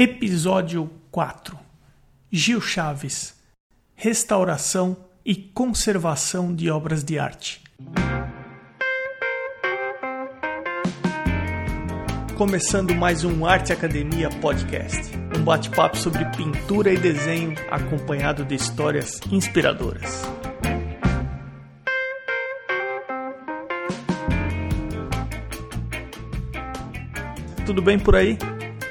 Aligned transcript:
Episódio 0.00 0.88
4 1.10 1.58
Gil 2.30 2.60
Chaves 2.60 3.34
Restauração 3.96 4.96
e 5.24 5.34
conservação 5.34 6.54
de 6.54 6.70
obras 6.70 7.02
de 7.02 7.18
arte. 7.18 7.60
Começando 12.36 12.94
mais 12.94 13.24
um 13.24 13.44
Arte 13.44 13.72
Academia 13.72 14.30
Podcast, 14.40 15.10
um 15.36 15.42
bate-papo 15.42 15.96
sobre 15.96 16.24
pintura 16.26 16.92
e 16.92 16.96
desenho 16.96 17.56
acompanhado 17.68 18.44
de 18.44 18.54
histórias 18.54 19.20
inspiradoras. 19.32 20.22
Tudo 27.66 27.82
bem 27.82 27.98
por 27.98 28.14
aí? 28.14 28.38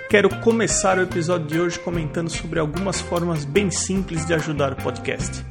Quero 0.10 0.30
começar 0.40 0.98
o 0.98 1.02
episódio 1.02 1.48
de 1.48 1.60
hoje 1.60 1.80
comentando 1.80 2.30
sobre 2.30 2.60
algumas 2.60 3.02
formas 3.02 3.44
bem 3.44 3.70
simples 3.70 4.26
de 4.26 4.34
ajudar 4.34 4.72
o 4.72 4.78
podcast. 4.78 5.46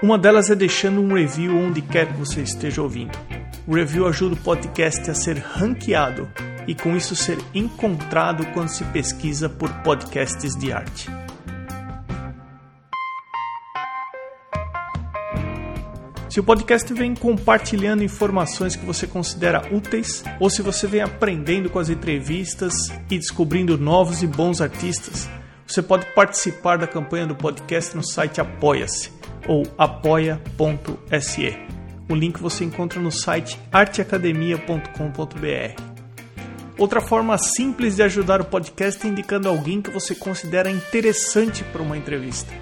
Uma 0.00 0.16
delas 0.16 0.48
é 0.48 0.54
deixando 0.54 1.00
um 1.00 1.12
review 1.12 1.58
onde 1.58 1.82
quer 1.82 2.06
que 2.06 2.16
você 2.16 2.40
esteja 2.40 2.80
ouvindo. 2.80 3.18
O 3.66 3.74
review 3.74 4.06
ajuda 4.06 4.36
o 4.36 4.44
podcast 4.44 5.10
a 5.10 5.14
ser 5.14 5.38
ranqueado 5.38 6.30
e 6.68 6.74
com 6.74 6.96
isso 6.96 7.16
ser 7.16 7.36
encontrado 7.52 8.46
quando 8.54 8.68
se 8.68 8.84
pesquisa 8.84 9.48
por 9.48 9.68
podcasts 9.82 10.54
de 10.54 10.72
arte. 10.72 11.10
Se 16.30 16.38
o 16.38 16.44
podcast 16.44 16.94
vem 16.94 17.12
compartilhando 17.12 18.04
informações 18.04 18.76
que 18.76 18.86
você 18.86 19.04
considera 19.04 19.64
úteis, 19.74 20.22
ou 20.38 20.48
se 20.48 20.62
você 20.62 20.86
vem 20.86 21.00
aprendendo 21.00 21.68
com 21.68 21.80
as 21.80 21.88
entrevistas 21.88 22.72
e 23.10 23.18
descobrindo 23.18 23.76
novos 23.76 24.22
e 24.22 24.28
bons 24.28 24.60
artistas, 24.60 25.28
você 25.66 25.82
pode 25.82 26.06
participar 26.14 26.78
da 26.78 26.86
campanha 26.86 27.26
do 27.26 27.34
podcast 27.34 27.96
no 27.96 28.06
site 28.06 28.40
Apoia-se 28.40 29.10
ou 29.48 29.64
apoia.se. 29.76 31.58
O 32.08 32.14
link 32.14 32.40
você 32.40 32.64
encontra 32.64 33.00
no 33.00 33.10
site 33.10 33.58
arteacademia.com.br. 33.72 35.82
Outra 36.78 37.00
forma 37.00 37.36
simples 37.38 37.96
de 37.96 38.04
ajudar 38.04 38.40
o 38.40 38.44
podcast 38.44 39.04
é 39.04 39.10
indicando 39.10 39.48
alguém 39.48 39.82
que 39.82 39.90
você 39.90 40.14
considera 40.14 40.70
interessante 40.70 41.64
para 41.64 41.82
uma 41.82 41.96
entrevista. 41.96 42.52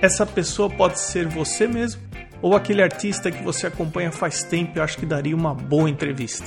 Essa 0.00 0.24
pessoa 0.24 0.70
pode 0.70 1.00
ser 1.00 1.26
você 1.26 1.66
mesmo 1.66 2.05
ou 2.42 2.54
aquele 2.54 2.82
artista 2.82 3.30
que 3.30 3.42
você 3.42 3.66
acompanha 3.66 4.12
faz 4.12 4.42
tempo 4.42 4.78
e 4.78 4.80
acho 4.80 4.98
que 4.98 5.06
daria 5.06 5.34
uma 5.34 5.54
boa 5.54 5.88
entrevista. 5.88 6.44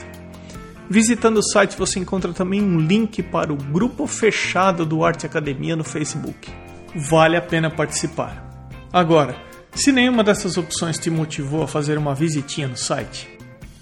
Visitando 0.90 1.38
o 1.38 1.44
site 1.44 1.78
você 1.78 2.00
encontra 2.00 2.34
também 2.34 2.62
um 2.62 2.80
link 2.80 3.22
para 3.22 3.54
o 3.54 3.58
grupo 3.58 4.08
fechado 4.08 4.86
do 4.86 5.04
Arte 5.04 5.26
Academia 5.26 5.76
no 5.76 5.84
Facebook. 5.84 6.52
Vale 6.96 7.38
a 7.38 7.42
pena 7.42 7.70
participar. 7.70 8.68
Agora, 8.92 9.36
se 9.72 9.92
nenhuma 9.92 10.23
dessas 10.23 10.58
opções 10.58 10.98
te 10.98 11.12
motivou 11.12 11.64
a 11.64 11.68
fazer 11.68 11.98
uma 11.98 12.16
visitinha 12.16 12.68
no 12.68 12.78
site, 12.78 13.30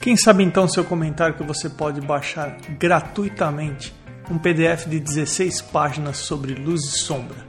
quem 0.01 0.17
sabe 0.17 0.43
então 0.43 0.67
seu 0.67 0.83
comentário 0.83 1.35
que 1.35 1.43
você 1.43 1.69
pode 1.69 2.01
baixar 2.01 2.57
gratuitamente 2.77 3.93
um 4.29 4.37
PDF 4.37 4.85
de 4.87 4.99
16 4.99 5.61
páginas 5.61 6.17
sobre 6.17 6.53
luz 6.53 6.81
e 6.83 6.99
sombra 6.99 7.46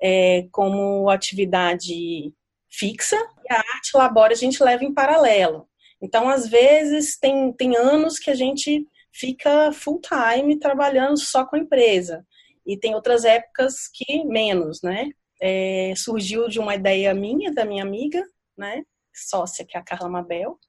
é, 0.01 0.45
como 0.51 1.09
atividade 1.09 2.29
fixa, 2.69 3.15
e 3.49 3.53
a 3.53 3.57
arte 3.57 3.95
labora 3.95 4.33
a 4.33 4.37
gente 4.37 4.61
leva 4.61 4.83
em 4.83 4.93
paralelo. 4.93 5.65
Então, 6.01 6.27
às 6.27 6.45
vezes, 6.45 7.17
tem, 7.17 7.53
tem 7.53 7.77
anos 7.77 8.19
que 8.19 8.29
a 8.29 8.35
gente 8.35 8.85
fica 9.17 9.71
full 9.71 9.99
time 10.01 10.59
trabalhando 10.59 11.17
só 11.17 11.45
com 11.45 11.55
a 11.55 11.59
empresa. 11.59 12.25
E 12.65 12.77
tem 12.77 12.93
outras 12.95 13.23
épocas 13.25 13.87
que 13.93 14.23
menos, 14.25 14.81
né? 14.81 15.09
É, 15.41 15.93
surgiu 15.95 16.47
de 16.47 16.59
uma 16.59 16.75
ideia 16.75 17.13
minha, 17.13 17.51
da 17.53 17.63
minha 17.63 17.83
amiga, 17.83 18.23
né? 18.57 18.83
Sócia, 19.13 19.65
que 19.65 19.77
é 19.77 19.79
a 19.79 19.83
Carla 19.83 20.09
Mabel. 20.09 20.59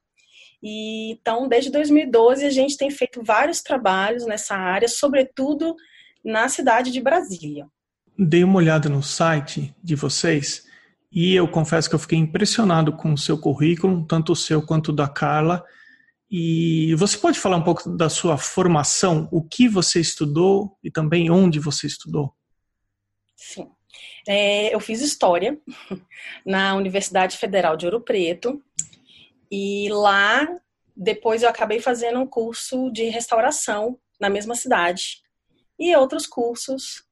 E, 0.61 1.11
então, 1.11 1.47
desde 1.47 1.71
2012, 1.71 2.45
a 2.45 2.49
gente 2.49 2.77
tem 2.77 2.89
feito 2.89 3.23
vários 3.23 3.61
trabalhos 3.61 4.25
nessa 4.25 4.55
área, 4.55 4.87
sobretudo 4.87 5.75
na 6.23 6.49
cidade 6.49 6.91
de 6.91 7.01
Brasília. 7.01 7.67
Dei 8.17 8.43
uma 8.43 8.57
olhada 8.57 8.89
no 8.89 9.01
site 9.01 9.73
de 9.81 9.95
vocês 9.95 10.67
e 11.11 11.33
eu 11.33 11.47
confesso 11.47 11.89
que 11.89 11.95
eu 11.95 11.99
fiquei 11.99 12.19
impressionado 12.19 12.93
com 12.93 13.13
o 13.13 13.17
seu 13.17 13.37
currículo, 13.37 14.05
tanto 14.05 14.33
o 14.33 14.35
seu 14.35 14.61
quanto 14.61 14.89
o 14.89 14.95
da 14.95 15.07
Carla. 15.07 15.63
E 16.31 16.93
você 16.95 17.17
pode 17.17 17.39
falar 17.39 17.57
um 17.57 17.63
pouco 17.63 17.89
da 17.89 18.07
sua 18.07 18.37
formação, 18.37 19.27
o 19.31 19.41
que 19.41 19.67
você 19.67 19.99
estudou 19.99 20.77
e 20.83 20.91
também 20.91 21.31
onde 21.31 21.59
você 21.59 21.87
estudou? 21.87 22.33
Sim. 23.35 23.67
É, 24.27 24.73
eu 24.73 24.79
fiz 24.79 25.01
História 25.01 25.59
na 26.45 26.75
Universidade 26.75 27.37
Federal 27.37 27.75
de 27.75 27.85
Ouro 27.85 28.01
Preto 28.01 28.61
e 29.51 29.89
lá 29.89 30.47
depois 30.95 31.41
eu 31.41 31.49
acabei 31.49 31.79
fazendo 31.79 32.19
um 32.19 32.27
curso 32.27 32.91
de 32.91 33.05
restauração 33.05 33.97
na 34.19 34.29
mesma 34.29 34.53
cidade 34.53 35.21
e 35.79 35.95
outros 35.95 36.27
cursos 36.27 37.03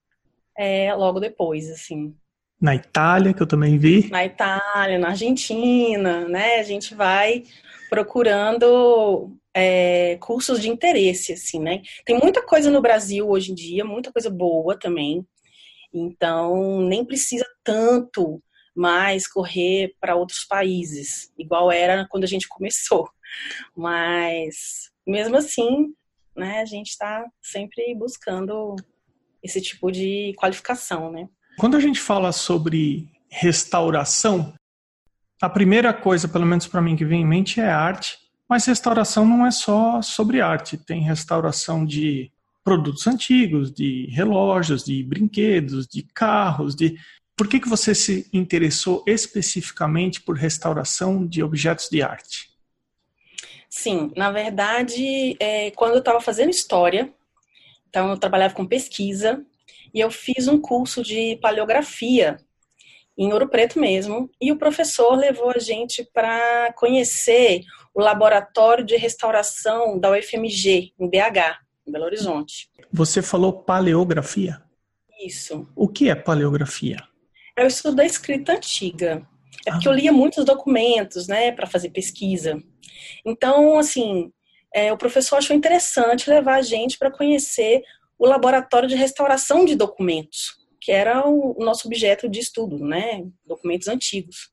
é, 0.55 0.93
logo 0.93 1.19
depois, 1.19 1.71
assim. 1.71 2.15
Na 2.59 2.75
Itália, 2.75 3.33
que 3.33 3.41
eu 3.41 3.47
também 3.47 3.77
vi. 3.77 4.09
Na 4.09 4.25
Itália, 4.25 4.97
na 4.97 5.09
Argentina, 5.09 6.27
né? 6.27 6.55
A 6.55 6.63
gente 6.63 6.95
vai 6.95 7.43
procurando 7.89 9.31
é, 9.53 10.17
cursos 10.17 10.59
de 10.59 10.69
interesse, 10.69 11.33
assim, 11.33 11.59
né? 11.59 11.81
Tem 12.03 12.19
muita 12.19 12.41
coisa 12.41 12.71
no 12.71 12.81
Brasil 12.81 13.29
hoje 13.29 13.51
em 13.51 13.55
dia, 13.55 13.85
muita 13.85 14.11
coisa 14.11 14.29
boa 14.29 14.77
também. 14.77 15.25
Então, 15.93 16.81
nem 16.81 17.05
precisa 17.05 17.45
tanto 17.63 18.41
mais 18.75 19.27
correr 19.27 19.95
para 19.99 20.15
outros 20.15 20.45
países, 20.45 21.31
igual 21.37 21.71
era 21.71 22.07
quando 22.09 22.23
a 22.23 22.27
gente 22.27 22.47
começou. 22.47 23.09
Mas, 23.75 24.91
mesmo 25.05 25.37
assim, 25.37 25.93
né, 26.35 26.59
a 26.61 26.65
gente 26.65 26.89
está 26.89 27.25
sempre 27.41 27.95
buscando 27.95 28.75
esse 29.41 29.61
tipo 29.61 29.91
de 29.91 30.33
qualificação, 30.37 31.11
né? 31.11 31.27
Quando 31.57 31.75
a 31.75 31.79
gente 31.79 31.99
fala 31.99 32.31
sobre 32.31 33.09
restauração, 33.29 34.53
a 35.41 35.49
primeira 35.49 35.91
coisa, 35.91 36.27
pelo 36.27 36.45
menos 36.45 36.67
para 36.67 36.81
mim, 36.81 36.95
que 36.95 37.03
vem 37.03 37.21
em 37.21 37.25
mente 37.25 37.59
é 37.59 37.67
arte, 37.67 38.19
mas 38.47 38.67
restauração 38.67 39.25
não 39.25 39.43
é 39.43 39.49
só 39.49 39.99
sobre 40.03 40.39
arte, 40.39 40.77
tem 40.77 41.01
restauração 41.01 41.83
de 41.83 42.31
produtos 42.63 43.07
antigos, 43.07 43.73
de 43.73 44.05
relógios, 44.11 44.83
de 44.83 45.01
brinquedos, 45.01 45.87
de 45.87 46.03
carros, 46.03 46.75
de 46.75 46.95
por 47.35 47.47
que, 47.47 47.59
que 47.59 47.69
você 47.69 47.95
se 47.95 48.29
interessou 48.31 49.03
especificamente 49.07 50.21
por 50.21 50.35
restauração 50.35 51.25
de 51.25 51.41
objetos 51.41 51.89
de 51.89 52.03
arte? 52.03 52.51
Sim, 53.67 54.11
na 54.15 54.31
verdade, 54.31 55.35
é, 55.39 55.71
quando 55.71 55.93
eu 55.93 55.99
estava 55.99 56.21
fazendo 56.21 56.51
história, 56.51 57.11
Então, 57.89 58.11
eu 58.11 58.17
trabalhava 58.17 58.53
com 58.53 58.65
pesquisa 58.65 59.43
e 59.97 59.99
eu 59.99 60.11
fiz 60.11 60.47
um 60.47 60.61
curso 60.61 61.01
de 61.01 61.37
paleografia 61.37 62.37
em 63.17 63.33
Ouro 63.33 63.49
Preto 63.49 63.79
mesmo, 63.79 64.29
e 64.39 64.51
o 64.51 64.55
professor 64.55 65.15
levou 65.15 65.49
a 65.49 65.57
gente 65.57 66.07
para 66.13 66.71
conhecer 66.73 67.61
o 67.95 67.99
laboratório 67.99 68.85
de 68.85 68.95
restauração 68.95 69.97
da 69.99 70.11
UFMG, 70.11 70.93
em 70.99 71.09
BH, 71.09 71.57
em 71.87 71.91
Belo 71.91 72.05
Horizonte. 72.05 72.69
Você 72.93 73.23
falou 73.23 73.51
paleografia? 73.51 74.61
Isso. 75.19 75.67
O 75.75 75.87
que 75.87 76.11
é 76.11 76.13
paleografia? 76.13 76.97
É 77.57 77.63
o 77.63 77.67
estudo 77.67 77.95
da 77.95 78.05
escrita 78.05 78.53
antiga. 78.53 79.27
É 79.65 79.71
porque 79.71 79.89
ah. 79.89 79.91
eu 79.91 79.95
lia 79.95 80.13
muitos 80.13 80.45
documentos, 80.45 81.27
né, 81.27 81.51
para 81.51 81.65
fazer 81.65 81.89
pesquisa. 81.89 82.61
Então, 83.25 83.79
assim, 83.79 84.31
é, 84.71 84.93
o 84.93 84.97
professor 84.97 85.37
achou 85.37 85.55
interessante 85.55 86.29
levar 86.29 86.57
a 86.57 86.61
gente 86.61 86.99
para 86.99 87.09
conhecer 87.09 87.81
o 88.17 88.25
laboratório 88.25 88.89
de 88.89 88.95
restauração 88.95 89.65
de 89.65 89.75
documentos 89.75 90.67
que 90.87 90.91
era 90.93 91.27
o, 91.27 91.57
nosso 91.59 91.85
objeto 91.85 92.29
de 92.29 92.39
estudo, 92.39 92.79
né? 92.79 93.25
Documentos 93.45 93.89
antigos. 93.89 94.49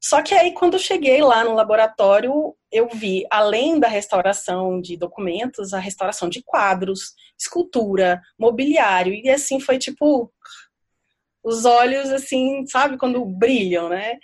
Só 0.00 0.22
que 0.22 0.34
aí, 0.34 0.52
quando 0.52 0.74
eu 0.74 0.80
cheguei 0.80 1.20
lá 1.20 1.44
no 1.44 1.52
laboratório, 1.52 2.56
eu 2.72 2.88
vi, 2.88 3.26
além 3.30 3.78
da 3.78 3.86
restauração 3.86 4.80
de 4.80 4.96
documentos, 4.96 5.74
a 5.74 5.78
restauração 5.78 6.30
de 6.30 6.42
quadros, 6.42 7.14
escultura, 7.38 8.22
mobiliário, 8.38 9.12
e 9.12 9.28
assim 9.28 9.60
foi 9.60 9.76
tipo 9.78 10.32
os 11.44 11.66
olhos, 11.66 12.08
assim, 12.10 12.66
sabe, 12.66 12.96
quando 12.96 13.22
brilham, 13.24 13.90
né? 13.90 14.18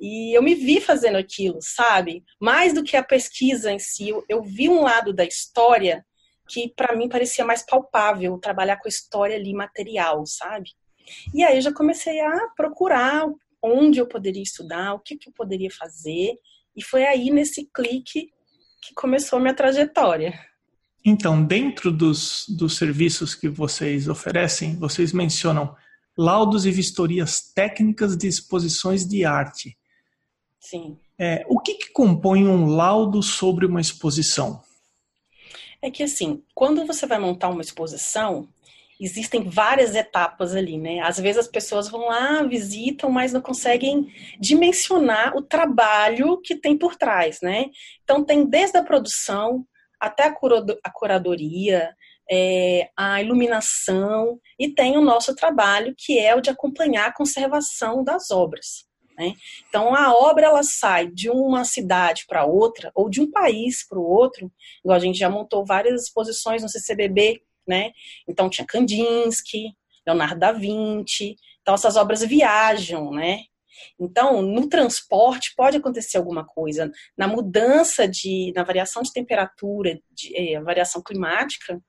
E 0.00 0.34
eu 0.34 0.42
me 0.42 0.54
vi 0.54 0.80
fazendo 0.80 1.16
aquilo, 1.16 1.58
sabe? 1.60 2.24
Mais 2.40 2.72
do 2.72 2.82
que 2.82 2.96
a 2.96 3.04
pesquisa 3.04 3.70
em 3.70 3.78
si, 3.78 4.14
eu, 4.30 4.42
vi 4.42 4.70
um 4.70 4.80
lado 4.80 5.12
da 5.12 5.26
história 5.26 6.06
que 6.48 6.72
para 6.76 6.96
mim 6.96 7.08
parecia 7.08 7.44
mais 7.44 7.64
palpável 7.64 8.38
trabalhar 8.38 8.76
com 8.76 8.88
a 8.88 8.90
história 8.90 9.36
ali 9.36 9.52
material, 9.52 10.24
sabe? 10.26 10.70
E 11.32 11.42
aí 11.42 11.56
eu 11.56 11.62
já 11.62 11.72
comecei 11.72 12.20
a 12.20 12.48
procurar 12.56 13.26
onde 13.62 13.98
eu 13.98 14.06
poderia 14.06 14.42
estudar, 14.42 14.94
o 14.94 15.00
que, 15.00 15.16
que 15.16 15.28
eu 15.28 15.32
poderia 15.32 15.70
fazer, 15.70 16.34
e 16.76 16.82
foi 16.82 17.04
aí 17.04 17.30
nesse 17.30 17.68
clique 17.72 18.30
que 18.82 18.94
começou 18.94 19.38
a 19.38 19.42
minha 19.42 19.54
trajetória. 19.54 20.38
Então, 21.04 21.44
dentro 21.44 21.90
dos, 21.90 22.46
dos 22.48 22.76
serviços 22.76 23.34
que 23.34 23.48
vocês 23.48 24.08
oferecem, 24.08 24.76
vocês 24.76 25.12
mencionam 25.12 25.74
laudos 26.16 26.64
e 26.66 26.70
vistorias 26.70 27.40
técnicas 27.54 28.16
de 28.16 28.26
exposições 28.26 29.06
de 29.06 29.24
arte. 29.24 29.76
Sim. 30.60 30.98
É, 31.18 31.44
o 31.48 31.60
que, 31.60 31.74
que 31.74 31.92
compõe 31.92 32.46
um 32.46 32.66
laudo 32.66 33.22
sobre 33.22 33.66
uma 33.66 33.80
exposição? 33.80 34.62
É 35.84 35.90
que 35.90 36.02
assim, 36.02 36.42
quando 36.54 36.86
você 36.86 37.06
vai 37.06 37.18
montar 37.18 37.50
uma 37.50 37.60
exposição, 37.60 38.48
existem 38.98 39.46
várias 39.50 39.94
etapas 39.94 40.54
ali, 40.54 40.78
né? 40.78 41.00
Às 41.00 41.20
vezes 41.20 41.40
as 41.40 41.46
pessoas 41.46 41.90
vão 41.90 42.06
lá, 42.06 42.42
visitam, 42.42 43.10
mas 43.10 43.34
não 43.34 43.42
conseguem 43.42 44.10
dimensionar 44.40 45.36
o 45.36 45.42
trabalho 45.42 46.40
que 46.40 46.54
tem 46.54 46.74
por 46.78 46.96
trás, 46.96 47.40
né? 47.42 47.66
Então 48.02 48.24
tem 48.24 48.46
desde 48.46 48.78
a 48.78 48.82
produção 48.82 49.66
até 50.00 50.24
a 50.24 50.90
curadoria, 50.90 51.94
é, 52.32 52.88
a 52.96 53.20
iluminação 53.20 54.40
e 54.58 54.70
tem 54.70 54.96
o 54.96 55.02
nosso 55.02 55.36
trabalho 55.36 55.94
que 55.98 56.18
é 56.18 56.34
o 56.34 56.40
de 56.40 56.48
acompanhar 56.48 57.08
a 57.08 57.14
conservação 57.14 58.02
das 58.02 58.30
obras. 58.30 58.86
Né? 59.16 59.34
Então, 59.68 59.94
a 59.94 60.12
obra 60.12 60.46
ela 60.46 60.62
sai 60.62 61.06
de 61.06 61.30
uma 61.30 61.64
cidade 61.64 62.24
para 62.26 62.44
outra, 62.44 62.90
ou 62.94 63.08
de 63.08 63.20
um 63.20 63.30
país 63.30 63.86
para 63.86 63.98
o 63.98 64.04
outro, 64.04 64.50
a 64.88 64.98
gente 64.98 65.18
já 65.18 65.30
montou 65.30 65.64
várias 65.64 66.04
exposições 66.04 66.62
no 66.62 66.68
CCBB, 66.68 67.42
né? 67.66 67.92
Então, 68.28 68.50
tinha 68.50 68.66
Kandinsky, 68.66 69.72
Leonardo 70.06 70.38
da 70.38 70.52
Vinci, 70.52 71.36
então 71.62 71.74
essas 71.74 71.96
obras 71.96 72.22
viajam, 72.22 73.10
né? 73.10 73.40
Então, 73.98 74.42
no 74.42 74.68
transporte 74.68 75.54
pode 75.56 75.76
acontecer 75.76 76.18
alguma 76.18 76.44
coisa, 76.44 76.90
na 77.16 77.26
mudança 77.26 78.06
de, 78.06 78.52
na 78.54 78.62
variação 78.62 79.02
de 79.02 79.12
temperatura, 79.12 79.98
de, 80.10 80.36
é, 80.36 80.60
variação 80.60 81.02
climática, 81.02 81.80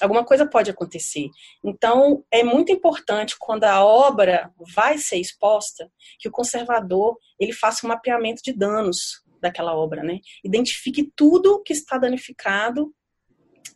alguma 0.00 0.24
coisa 0.24 0.46
pode 0.46 0.70
acontecer. 0.70 1.28
Então, 1.62 2.24
é 2.30 2.42
muito 2.42 2.72
importante 2.72 3.36
quando 3.38 3.64
a 3.64 3.84
obra 3.84 4.52
vai 4.74 4.98
ser 4.98 5.16
exposta 5.16 5.90
que 6.18 6.28
o 6.28 6.32
conservador 6.32 7.16
ele 7.38 7.52
faça 7.52 7.86
um 7.86 7.88
mapeamento 7.88 8.42
de 8.42 8.52
danos 8.52 9.22
daquela 9.40 9.76
obra, 9.76 10.02
né? 10.02 10.20
Identifique 10.42 11.12
tudo 11.14 11.62
que 11.62 11.72
está 11.72 11.98
danificado 11.98 12.94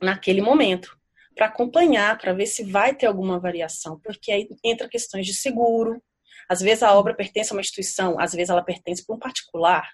naquele 0.00 0.40
momento 0.40 0.96
para 1.34 1.46
acompanhar, 1.46 2.18
para 2.18 2.32
ver 2.32 2.46
se 2.46 2.64
vai 2.64 2.94
ter 2.94 3.06
alguma 3.06 3.38
variação, 3.38 4.00
porque 4.00 4.32
aí 4.32 4.48
entra 4.64 4.88
questões 4.88 5.24
de 5.24 5.34
seguro. 5.34 6.02
Às 6.48 6.60
vezes 6.60 6.82
a 6.82 6.92
obra 6.94 7.14
pertence 7.14 7.52
a 7.52 7.54
uma 7.54 7.60
instituição, 7.60 8.18
às 8.18 8.32
vezes 8.32 8.50
ela 8.50 8.62
pertence 8.62 9.06
para 9.06 9.14
um 9.14 9.18
particular, 9.18 9.88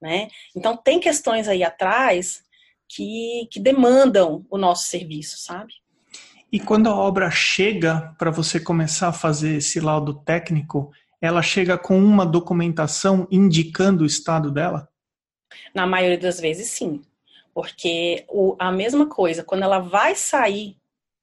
né? 0.00 0.28
Então 0.56 0.76
tem 0.76 0.98
questões 0.98 1.46
aí 1.46 1.62
atrás 1.62 2.42
que, 2.88 3.48
que 3.50 3.60
demandam 3.60 4.44
o 4.50 4.56
nosso 4.56 4.88
serviço, 4.88 5.38
sabe? 5.38 5.74
E 6.50 6.58
quando 6.58 6.88
a 6.88 6.96
obra 6.96 7.30
chega 7.30 8.14
para 8.18 8.30
você 8.30 8.58
começar 8.58 9.08
a 9.08 9.12
fazer 9.12 9.56
esse 9.56 9.78
laudo 9.80 10.14
técnico, 10.14 10.90
ela 11.20 11.42
chega 11.42 11.76
com 11.76 11.98
uma 11.98 12.24
documentação 12.24 13.28
indicando 13.30 14.02
o 14.02 14.06
estado 14.06 14.50
dela? 14.50 14.88
Na 15.74 15.86
maioria 15.86 16.18
das 16.18 16.40
vezes, 16.40 16.70
sim. 16.70 17.02
Porque 17.52 18.24
o, 18.28 18.56
a 18.58 18.72
mesma 18.72 19.06
coisa, 19.06 19.44
quando 19.44 19.64
ela 19.64 19.78
vai 19.78 20.14
sair 20.14 20.76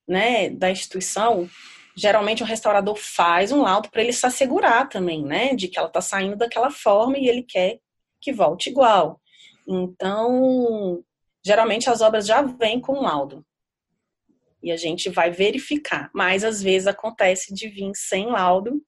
né, 0.08 0.50
da 0.50 0.70
instituição, 0.70 1.50
geralmente 1.96 2.44
o 2.44 2.46
restaurador 2.46 2.96
faz 2.96 3.52
um 3.52 3.62
laudo 3.62 3.90
para 3.90 4.04
ele 4.04 4.14
se 4.14 4.26
assegurar 4.26 4.90
também, 4.90 5.24
né, 5.24 5.56
de 5.56 5.68
que 5.68 5.80
ela 5.80 5.88
está 5.88 6.02
saindo 6.02 6.36
daquela 6.36 6.70
forma 6.70 7.18
e 7.18 7.28
ele 7.28 7.42
quer 7.42 7.80
que 8.22 8.32
volte 8.32 8.70
igual. 8.70 9.20
Então, 9.68 11.04
geralmente 11.46 11.90
as 11.90 12.02
obras 12.02 12.26
já 12.26 12.42
vêm 12.42 12.82
com 12.82 13.02
laudo. 13.02 13.46
E 14.64 14.72
a 14.72 14.78
gente 14.78 15.10
vai 15.10 15.30
verificar. 15.30 16.10
Mas 16.14 16.44
às 16.44 16.62
vezes 16.62 16.88
acontece 16.88 17.54
de 17.54 17.68
vir 17.70 17.92
sem 17.94 18.32
laudo 18.32 18.82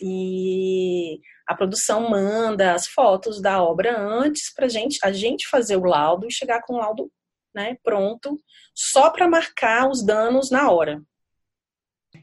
e 0.00 1.20
a 1.46 1.54
produção 1.54 2.10
manda 2.10 2.74
as 2.74 2.88
fotos 2.88 3.40
da 3.40 3.62
obra 3.62 3.96
antes 3.96 4.52
para 4.52 4.68
gente, 4.68 4.98
a 5.04 5.12
gente 5.12 5.48
fazer 5.48 5.76
o 5.76 5.84
laudo 5.84 6.26
e 6.26 6.32
chegar 6.32 6.60
com 6.62 6.74
o 6.74 6.78
laudo 6.78 7.10
né, 7.54 7.76
pronto, 7.84 8.40
só 8.74 9.10
para 9.10 9.28
marcar 9.28 9.88
os 9.88 10.02
danos 10.02 10.50
na 10.50 10.70
hora. 10.70 11.02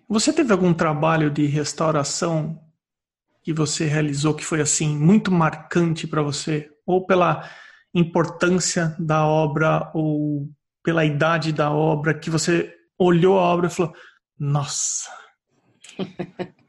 Você 0.07 0.33
teve 0.33 0.51
algum 0.51 0.73
trabalho 0.73 1.29
de 1.29 1.45
restauração 1.45 2.59
que 3.43 3.53
você 3.53 3.85
realizou 3.85 4.33
que 4.33 4.43
foi 4.43 4.59
assim 4.59 4.89
muito 4.97 5.31
marcante 5.31 6.07
para 6.07 6.21
você, 6.21 6.69
ou 6.85 7.05
pela 7.05 7.47
importância 7.93 8.95
da 8.99 9.25
obra 9.25 9.91
ou 9.93 10.47
pela 10.83 11.05
idade 11.05 11.51
da 11.51 11.71
obra 11.71 12.17
que 12.17 12.29
você 12.29 12.73
olhou 12.97 13.39
a 13.39 13.43
obra 13.43 13.67
e 13.67 13.69
falou: 13.69 13.93
Nossa. 14.37 15.09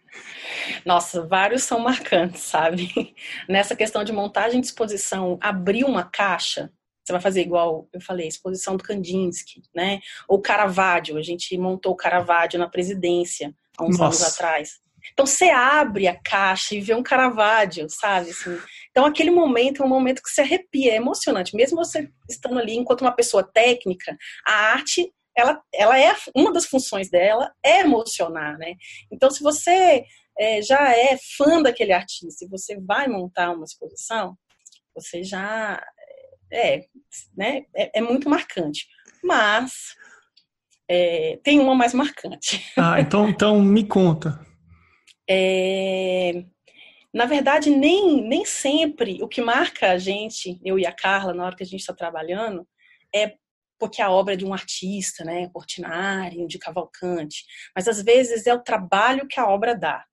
Nossa, 0.84 1.26
vários 1.26 1.62
são 1.62 1.80
marcantes, 1.80 2.42
sabe? 2.42 3.14
Nessa 3.48 3.76
questão 3.76 4.04
de 4.04 4.12
montagem 4.12 4.60
de 4.60 4.66
exposição, 4.66 5.38
abrir 5.40 5.84
uma 5.84 6.04
caixa, 6.04 6.70
você 7.04 7.12
vai 7.12 7.20
fazer 7.20 7.42
igual 7.42 7.88
eu 7.92 8.00
falei, 8.00 8.28
exposição 8.28 8.76
do 8.76 8.84
Kandinsky, 8.84 9.62
né? 9.74 10.00
Ou 10.28 10.40
Caravaggio, 10.40 11.16
a 11.16 11.22
gente 11.22 11.56
montou 11.58 11.92
o 11.92 11.96
Caravaggio 11.96 12.58
na 12.58 12.68
presidência 12.68 13.54
há 13.76 13.84
uns 13.84 13.98
Nossa. 13.98 14.24
anos 14.24 14.34
atrás. 14.34 14.80
Então 15.12 15.26
você 15.26 15.48
abre 15.50 16.06
a 16.06 16.16
caixa 16.16 16.74
e 16.74 16.80
vê 16.80 16.94
um 16.94 17.02
Caravaggio, 17.02 17.86
sabe? 17.88 18.30
Assim, 18.30 18.58
então, 18.90 19.06
aquele 19.06 19.30
momento 19.30 19.82
é 19.82 19.86
um 19.86 19.88
momento 19.88 20.22
que 20.22 20.30
se 20.30 20.40
arrepia, 20.40 20.92
é 20.92 20.96
emocionante. 20.96 21.54
Mesmo 21.54 21.76
você 21.76 22.10
estando 22.28 22.58
ali, 22.58 22.74
enquanto 22.74 23.02
uma 23.02 23.12
pessoa 23.12 23.42
técnica, 23.42 24.16
a 24.44 24.52
arte, 24.72 25.12
ela, 25.36 25.62
ela 25.72 25.98
é 25.98 26.14
uma 26.34 26.52
das 26.52 26.66
funções 26.66 27.08
dela, 27.08 27.52
é 27.64 27.80
emocionar, 27.80 28.58
né? 28.58 28.74
Então, 29.10 29.30
se 29.30 29.42
você 29.42 30.04
é, 30.38 30.60
já 30.60 30.92
é 30.92 31.16
fã 31.36 31.62
daquele 31.62 31.92
artista 31.92 32.44
e 32.44 32.48
você 32.48 32.78
vai 32.80 33.06
montar 33.06 33.52
uma 33.52 33.64
exposição, 33.64 34.36
você 34.94 35.22
já 35.22 35.80
é, 36.52 36.84
né? 37.36 37.64
É, 37.76 37.98
é 37.98 38.02
muito 38.02 38.28
marcante. 38.28 38.88
Mas 39.22 39.94
é, 40.88 41.38
tem 41.44 41.60
uma 41.60 41.76
mais 41.76 41.94
marcante. 41.94 42.64
Ah, 42.76 43.00
então, 43.00 43.28
então 43.28 43.62
me 43.62 43.86
conta. 43.86 44.44
É, 45.28 46.44
na 47.12 47.26
verdade, 47.26 47.70
nem, 47.70 48.22
nem 48.22 48.44
sempre 48.44 49.22
o 49.22 49.28
que 49.28 49.40
marca 49.40 49.90
a 49.90 49.98
gente, 49.98 50.60
eu 50.64 50.78
e 50.78 50.86
a 50.86 50.92
Carla, 50.92 51.34
na 51.34 51.44
hora 51.44 51.56
que 51.56 51.62
a 51.62 51.66
gente 51.66 51.80
está 51.80 51.92
trabalhando, 51.92 52.66
é 53.14 53.34
porque 53.78 54.02
a 54.02 54.10
obra 54.10 54.34
é 54.34 54.36
de 54.36 54.44
um 54.44 54.52
artista, 54.52 55.24
né, 55.24 55.48
Portinari, 55.52 56.46
de 56.46 56.58
Cavalcante, 56.58 57.44
mas 57.74 57.88
às 57.88 58.02
vezes 58.02 58.46
é 58.46 58.54
o 58.54 58.62
trabalho 58.62 59.26
que 59.26 59.40
a 59.40 59.48
obra 59.48 59.74
dá. 59.74 60.04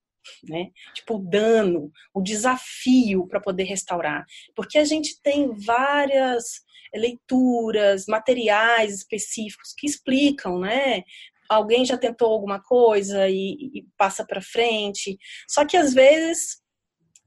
né? 0.44 0.68
Tipo, 0.94 1.16
o 1.16 1.20
dano, 1.20 1.92
o 2.14 2.22
desafio 2.22 3.28
para 3.28 3.40
poder 3.42 3.64
restaurar. 3.64 4.26
Porque 4.56 4.78
a 4.78 4.86
gente 4.86 5.22
tem 5.22 5.54
várias 5.56 6.62
leituras, 6.94 8.06
materiais 8.08 8.96
específicos 8.96 9.74
que 9.78 9.88
explicam, 9.88 10.60
né? 10.60 11.04
Alguém 11.50 11.86
já 11.86 11.98
tentou 11.98 12.32
alguma 12.32 12.62
coisa 12.62 13.30
e, 13.30 13.56
e 13.74 13.88
passa 13.98 14.26
para 14.26 14.42
frente. 14.42 15.18
Só 15.48 15.66
que 15.66 15.78
às 15.78 15.94
vezes 15.94 16.62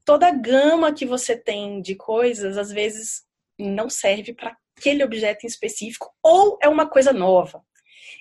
toda 0.05 0.27
a 0.27 0.31
gama 0.31 0.93
que 0.93 1.05
você 1.05 1.35
tem 1.35 1.81
de 1.81 1.95
coisas, 1.95 2.57
às 2.57 2.71
vezes 2.71 3.23
não 3.59 3.89
serve 3.89 4.33
para 4.33 4.55
aquele 4.77 5.03
objeto 5.03 5.45
em 5.45 5.47
específico 5.47 6.11
ou 6.23 6.57
é 6.61 6.67
uma 6.67 6.87
coisa 6.87 7.13
nova. 7.13 7.63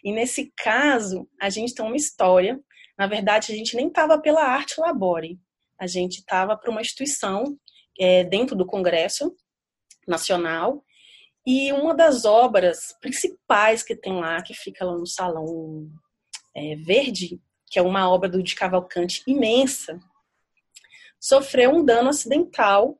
E 0.04 0.12
nesse 0.12 0.52
caso, 0.56 1.28
a 1.40 1.50
gente 1.50 1.74
tem 1.74 1.84
uma 1.84 1.96
história. 1.96 2.60
Na 2.98 3.06
verdade, 3.06 3.52
a 3.52 3.56
gente 3.56 3.76
nem 3.76 3.88
estava 3.88 4.20
pela 4.20 4.42
Arte 4.42 4.80
Labore, 4.80 5.38
a 5.78 5.86
gente 5.86 6.18
estava 6.18 6.56
para 6.56 6.70
uma 6.70 6.80
instituição 6.80 7.58
é, 7.98 8.24
dentro 8.24 8.54
do 8.54 8.66
Congresso 8.66 9.34
Nacional 10.06 10.84
e 11.46 11.72
uma 11.72 11.94
das 11.94 12.24
obras 12.24 12.94
principais 13.00 13.82
que 13.82 13.96
tem 13.96 14.12
lá, 14.20 14.42
que 14.42 14.52
fica 14.52 14.84
lá 14.84 14.96
no 14.96 15.06
Salão 15.06 15.90
é, 16.54 16.76
Verde, 16.76 17.40
que 17.66 17.78
é 17.78 17.82
uma 17.82 18.10
obra 18.10 18.28
do 18.28 18.42
de 18.42 18.54
Cavalcante 18.54 19.22
imensa, 19.26 19.98
sofreu 21.20 21.70
um 21.70 21.84
dano 21.84 22.08
acidental 22.08 22.98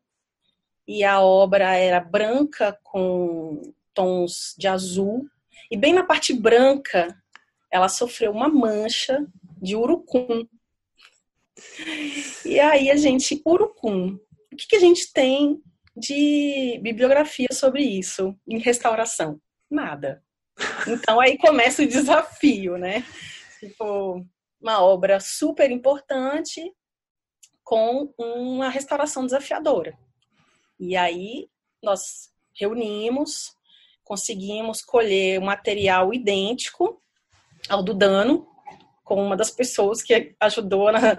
e 0.86 1.02
a 1.02 1.20
obra 1.20 1.74
era 1.74 2.00
branca 2.00 2.78
com 2.82 3.62
tons 3.94 4.54
de 4.58 4.68
azul 4.68 5.26
e 5.70 5.76
bem 5.76 5.94
na 5.94 6.04
parte 6.04 6.34
branca 6.34 7.16
ela 7.70 7.88
sofreu 7.88 8.32
uma 8.32 8.48
mancha 8.48 9.24
de 9.60 9.76
urucum. 9.76 10.46
E 12.44 12.58
aí 12.58 12.90
a 12.90 12.96
gente, 12.96 13.40
urucum, 13.46 14.18
o 14.52 14.56
que, 14.56 14.66
que 14.66 14.76
a 14.76 14.80
gente 14.80 15.12
tem 15.12 15.62
de 15.96 16.80
bibliografia 16.82 17.48
sobre 17.52 17.82
isso 17.84 18.36
em 18.48 18.58
restauração? 18.58 19.40
Nada. 19.70 20.22
Então 20.88 21.20
aí 21.20 21.38
começa 21.38 21.82
o 21.82 21.86
desafio, 21.88 22.76
né? 22.76 23.04
Tipo, 23.60 24.26
uma 24.60 24.82
obra 24.82 25.20
super 25.20 25.70
importante 25.70 26.72
com 27.70 28.12
uma 28.18 28.68
restauração 28.68 29.24
desafiadora. 29.24 29.96
E 30.78 30.96
aí 30.96 31.48
nós 31.82 32.30
reunimos, 32.54 33.54
conseguimos 34.04 34.82
colher 34.82 35.40
um 35.40 35.44
material 35.44 36.12
idêntico 36.12 37.00
ao 37.68 37.82
do 37.82 37.94
dano, 37.94 38.46
com 39.04 39.22
uma 39.24 39.36
das 39.36 39.50
pessoas 39.50 40.02
que 40.02 40.34
ajudou 40.40 40.90
na, 40.92 41.18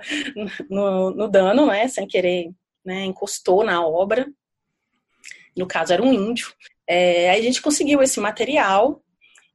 no, 0.69 1.11
no, 1.11 1.27
dano, 1.27 1.65
né, 1.67 1.87
sem 1.87 2.07
querer, 2.07 2.51
né, 2.85 3.05
encostou 3.05 3.63
na 3.63 3.85
obra 3.85 4.27
no 5.55 5.67
caso 5.67 5.93
era 5.93 6.01
um 6.01 6.13
índio. 6.13 6.53
É, 6.87 7.29
aí 7.29 7.39
a 7.39 7.43
gente 7.43 7.61
conseguiu 7.61 8.01
esse 8.01 8.19
material 8.19 9.01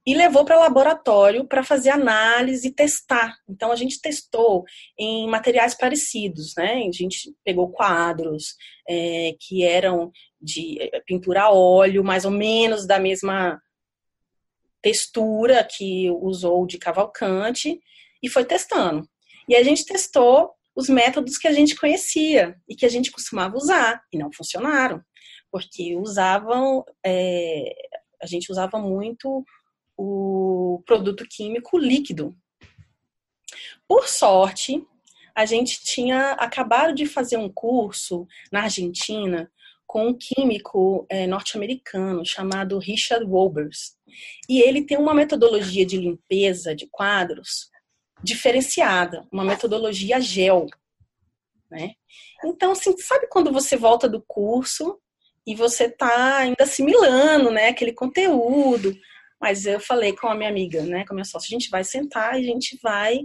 e 0.07 0.15
levou 0.15 0.45
para 0.45 0.57
laboratório 0.57 1.45
para 1.45 1.65
fazer 1.65 1.89
análise 1.89 2.69
e 2.69 2.73
testar. 2.73 3.35
Então 3.49 3.73
a 3.73 3.75
gente 3.75 3.99
testou 3.99 4.63
em 4.97 5.27
materiais 5.27 5.75
parecidos, 5.75 6.53
né? 6.55 6.75
A 6.87 6.91
gente 6.93 7.35
pegou 7.43 7.69
quadros 7.73 8.55
é, 8.87 9.35
que 9.37 9.65
eram 9.65 10.09
de 10.41 10.77
é, 10.79 11.01
pintura 11.05 11.43
a 11.43 11.51
óleo, 11.51 12.05
mais 12.05 12.23
ou 12.23 12.31
menos 12.31 12.87
da 12.87 12.97
mesma 12.97 13.61
textura 14.81 15.61
que 15.61 16.09
usou 16.21 16.65
de 16.65 16.77
Cavalcante 16.77 17.77
e 18.23 18.29
foi 18.29 18.45
testando. 18.45 19.05
E 19.49 19.57
a 19.57 19.63
gente 19.63 19.85
testou 19.85 20.51
os 20.73 20.87
métodos 20.87 21.37
que 21.37 21.49
a 21.49 21.51
gente 21.51 21.75
conhecia 21.75 22.55
e 22.69 22.75
que 22.77 22.85
a 22.85 22.89
gente 22.89 23.11
costumava 23.11 23.57
usar 23.57 24.01
e 24.13 24.17
não 24.17 24.31
funcionaram 24.31 25.03
porque 25.51 25.95
usavam, 25.95 26.83
é, 27.05 27.73
a 28.21 28.25
gente 28.25 28.51
usava 28.51 28.79
muito 28.79 29.43
o 29.97 30.81
produto 30.85 31.25
químico 31.27 31.77
líquido. 31.77 32.37
Por 33.87 34.07
sorte, 34.07 34.85
a 35.35 35.45
gente 35.45 35.83
tinha 35.83 36.31
acabado 36.33 36.93
de 36.93 37.05
fazer 37.05 37.37
um 37.37 37.49
curso 37.49 38.27
na 38.51 38.63
Argentina 38.63 39.51
com 39.85 40.09
um 40.09 40.13
químico 40.13 41.05
é, 41.09 41.25
norte-americano 41.25 42.25
chamado 42.25 42.77
Richard 42.77 43.25
Wolbers. 43.25 43.95
E 44.49 44.61
ele 44.61 44.83
tem 44.83 44.97
uma 44.97 45.13
metodologia 45.13 45.85
de 45.85 45.97
limpeza 45.97 46.75
de 46.75 46.87
quadros 46.87 47.69
diferenciada, 48.21 49.25
uma 49.31 49.45
metodologia 49.45 50.19
gel. 50.19 50.65
Né? 51.69 51.93
Então, 52.43 52.71
assim, 52.71 52.97
sabe 52.97 53.27
quando 53.29 53.51
você 53.51 53.77
volta 53.77 54.09
do 54.09 54.21
curso 54.27 54.99
e 55.45 55.55
você 55.55 55.85
está 55.85 56.37
ainda 56.37 56.63
assimilando, 56.63 57.51
né, 57.51 57.69
aquele 57.69 57.93
conteúdo. 57.93 58.93
Mas 59.39 59.65
eu 59.65 59.79
falei 59.79 60.13
com 60.13 60.27
a 60.27 60.35
minha 60.35 60.49
amiga, 60.49 60.81
né, 60.83 61.05
com 61.05 61.13
a 61.13 61.15
minha 61.15 61.25
sócia, 61.25 61.47
a 61.47 61.59
gente 61.59 61.69
vai 61.69 61.83
sentar 61.83 62.35
e 62.35 62.43
a 62.43 62.43
gente 62.43 62.79
vai 62.81 63.19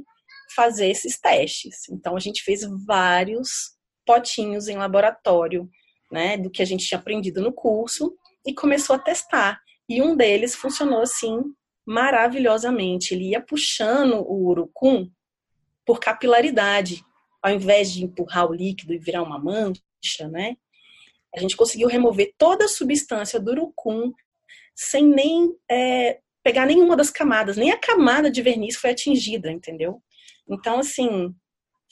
fazer 0.55 0.89
esses 0.89 1.19
testes. 1.19 1.89
Então 1.91 2.17
a 2.17 2.21
gente 2.21 2.43
fez 2.43 2.63
vários 2.87 3.75
potinhos 4.05 4.69
em 4.69 4.77
laboratório, 4.77 5.69
né, 6.11 6.37
do 6.37 6.51
que 6.51 6.61
a 6.61 6.67
gente 6.67 6.87
tinha 6.87 6.99
aprendido 6.99 7.41
no 7.41 7.53
curso 7.53 8.15
e 8.47 8.53
começou 8.53 8.97
a 8.97 8.99
testar. 8.99 9.61
E 9.89 10.03
um 10.03 10.15
deles 10.17 10.55
funcionou 10.55 11.01
assim 11.01 11.41
maravilhosamente. 11.87 13.15
Ele 13.15 13.31
ia 13.31 13.41
puxando 13.41 14.21
o 14.21 14.47
urucum 14.49 15.11
por 15.85 15.99
capilaridade, 15.99 17.03
ao 17.43 17.53
invés 17.53 17.93
de 17.93 18.05
empurrar 18.05 18.49
o 18.49 18.55
líquido 18.55 18.93
e 18.93 18.99
virar 18.99 19.23
uma 19.23 19.39
mancha, 19.39 20.29
né? 20.31 20.57
A 21.35 21.41
gente 21.41 21.57
conseguiu 21.57 21.89
remover 21.89 22.35
toda 22.37 22.67
a 22.67 22.69
substância 22.69 23.41
do 23.41 23.53
urucum 23.53 24.13
sem 24.75 25.05
nem 25.05 25.55
é, 25.71 26.19
pegar 26.43 26.67
nenhuma 26.67 26.97
das 26.97 27.11
camadas, 27.11 27.57
nem 27.57 27.71
a 27.71 27.79
camada 27.79 28.31
de 28.31 28.43
verniz 28.43 28.77
foi 28.77 28.91
atingida, 28.91 29.51
entendeu? 29.51 30.03
Então, 30.49 30.79
assim, 30.79 31.35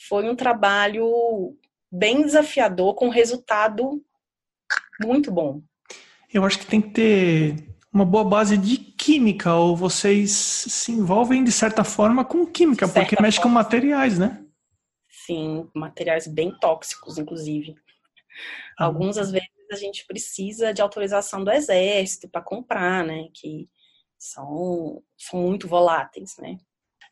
foi 0.08 0.28
um 0.28 0.34
trabalho 0.34 1.56
bem 1.90 2.22
desafiador, 2.22 2.94
com 2.94 3.08
resultado 3.08 4.02
muito 5.02 5.30
bom. 5.30 5.62
Eu 6.32 6.44
acho 6.44 6.58
que 6.58 6.66
tem 6.66 6.80
que 6.80 6.90
ter 6.90 7.70
uma 7.92 8.04
boa 8.04 8.24
base 8.24 8.56
de 8.56 8.76
química, 8.76 9.54
ou 9.54 9.76
vocês 9.76 10.30
se 10.30 10.92
envolvem 10.92 11.42
de 11.42 11.50
certa 11.50 11.82
forma 11.82 12.24
com 12.24 12.46
química, 12.46 12.86
porque 12.88 13.20
mexe 13.20 13.40
com 13.40 13.48
materiais, 13.48 14.18
né? 14.18 14.44
Sim, 15.08 15.68
materiais 15.74 16.26
bem 16.26 16.56
tóxicos, 16.60 17.18
inclusive. 17.18 17.70
Uhum. 17.70 17.76
Alguns, 18.78 19.18
às 19.18 19.30
vezes, 19.30 19.48
a 19.70 19.76
gente 19.76 20.06
precisa 20.06 20.72
de 20.72 20.82
autorização 20.82 21.44
do 21.44 21.50
exército 21.50 22.28
para 22.28 22.42
comprar, 22.42 23.04
né? 23.04 23.28
Que 23.34 23.68
são, 24.18 25.02
são 25.16 25.40
muito 25.40 25.66
voláteis, 25.66 26.36
né? 26.38 26.58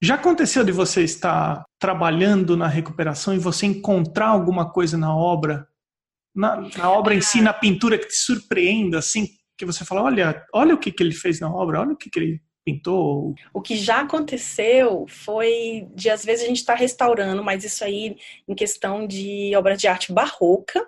Já 0.00 0.14
aconteceu 0.14 0.64
de 0.64 0.70
você 0.70 1.02
estar 1.02 1.64
trabalhando 1.78 2.56
na 2.56 2.68
recuperação 2.68 3.34
e 3.34 3.38
você 3.38 3.66
encontrar 3.66 4.28
alguma 4.28 4.70
coisa 4.70 4.96
na 4.96 5.14
obra, 5.14 5.66
na, 6.34 6.60
na 6.76 6.90
obra 6.92 7.14
em 7.14 7.20
si, 7.20 7.40
na 7.40 7.52
pintura 7.52 7.98
que 7.98 8.06
te 8.06 8.14
surpreenda, 8.14 8.98
assim, 8.98 9.26
que 9.56 9.66
você 9.66 9.84
fala, 9.84 10.02
olha, 10.02 10.46
olha 10.54 10.74
o 10.74 10.78
que, 10.78 10.92
que 10.92 11.02
ele 11.02 11.12
fez 11.12 11.40
na 11.40 11.52
obra, 11.52 11.80
olha 11.80 11.92
o 11.92 11.96
que, 11.96 12.08
que 12.08 12.18
ele 12.18 12.40
pintou. 12.64 13.34
O 13.52 13.60
que 13.60 13.76
já 13.76 14.02
aconteceu 14.02 15.06
foi 15.08 15.88
de 15.94 16.10
às 16.10 16.24
vezes 16.24 16.44
a 16.44 16.48
gente 16.48 16.58
está 16.58 16.74
restaurando, 16.74 17.42
mas 17.42 17.64
isso 17.64 17.82
aí 17.82 18.16
em 18.46 18.54
questão 18.54 19.06
de 19.06 19.52
obras 19.56 19.80
de 19.80 19.88
arte 19.88 20.12
barroca, 20.12 20.86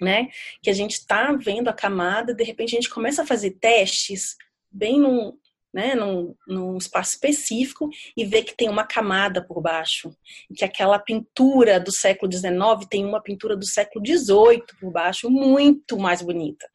né? 0.00 0.28
Que 0.62 0.70
a 0.70 0.74
gente 0.74 0.92
está 0.92 1.32
vendo 1.32 1.68
a 1.68 1.72
camada, 1.72 2.34
de 2.34 2.44
repente 2.44 2.74
a 2.74 2.80
gente 2.80 2.90
começa 2.90 3.22
a 3.22 3.26
fazer 3.26 3.52
testes 3.52 4.36
bem 4.70 5.00
num, 5.00 5.32
né, 5.72 5.94
num, 5.94 6.34
num 6.48 6.78
espaço 6.78 7.12
específico 7.12 7.90
e 8.16 8.24
vê 8.24 8.42
que 8.42 8.56
tem 8.56 8.68
uma 8.68 8.84
camada 8.84 9.44
por 9.44 9.60
baixo. 9.60 10.10
Que 10.56 10.64
aquela 10.64 10.98
pintura 10.98 11.78
do 11.78 11.92
século 11.92 12.32
XIX 12.32 12.56
tem 12.88 13.04
uma 13.04 13.22
pintura 13.22 13.56
do 13.56 13.66
século 13.66 14.04
XVIII 14.04 14.62
por 14.80 14.90
baixo, 14.90 15.30
muito 15.30 15.98
mais 15.98 16.22
bonita. 16.22 16.66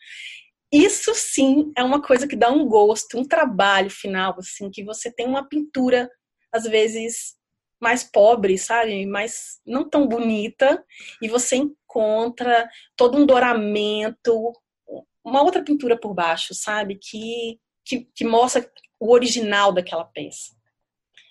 Isso 0.71 1.13
sim 1.15 1.71
é 1.75 1.83
uma 1.83 2.01
coisa 2.01 2.27
que 2.27 2.35
dá 2.35 2.49
um 2.49 2.65
gosto, 2.65 3.17
um 3.17 3.25
trabalho 3.25 3.89
final, 3.89 4.35
assim, 4.37 4.69
que 4.69 4.83
você 4.83 5.11
tem 5.11 5.27
uma 5.27 5.47
pintura, 5.47 6.09
às 6.51 6.63
vezes, 6.63 7.35
mais 7.81 8.03
pobre, 8.03 8.57
sabe? 8.57 9.05
Mais 9.05 9.59
não 9.65 9.89
tão 9.89 10.07
bonita, 10.07 10.81
e 11.21 11.27
você 11.27 11.67
encontra 11.91 12.69
todo 12.95 13.17
um 13.17 13.25
douramento, 13.25 14.53
uma 15.23 15.41
outra 15.41 15.63
pintura 15.63 15.97
por 15.97 16.13
baixo, 16.13 16.53
sabe? 16.53 16.95
Que, 16.95 17.59
que, 17.85 18.07
que 18.15 18.25
mostra 18.25 18.65
o 18.99 19.11
original 19.11 19.73
daquela 19.73 20.05
peça. 20.05 20.55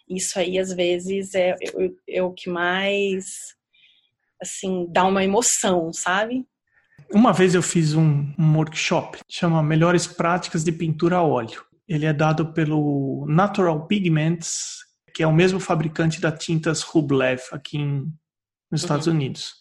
Isso 0.09 0.39
aí, 0.39 0.59
às 0.59 0.73
vezes, 0.73 1.35
é, 1.35 1.51
é, 1.51 2.17
é 2.17 2.23
o 2.23 2.33
que 2.33 2.51
mais, 2.51 3.55
assim, 4.41 4.87
dá 4.91 5.05
uma 5.05 5.25
emoção, 5.25 5.93
sabe? 5.93 6.47
Uma 7.13 7.33
vez 7.33 7.55
eu 7.55 7.63
fiz 7.63 7.95
um, 7.95 8.33
um 8.39 8.57
workshop, 8.57 9.19
chama 9.29 9.63
Melhores 9.63 10.07
Práticas 10.07 10.63
de 10.63 10.73
Pintura 10.73 11.17
a 11.17 11.23
Óleo. 11.23 11.65
Ele 11.89 12.07
é 12.07 12.13
dado 12.13 12.53
pelo 12.53 13.25
Natural 13.29 13.87
Pigments, 13.87 14.79
que 15.15 15.23
é 15.23 15.27
o 15.27 15.33
mesmo 15.33 15.59
fabricante 15.59 16.21
da 16.21 16.31
tintas 16.31 16.83
Rublev 16.83 17.41
aqui 17.53 17.79
em 17.79 18.13
nos 18.71 18.83
uhum. 18.83 18.85
Estados 18.85 19.07
Unidos. 19.07 19.60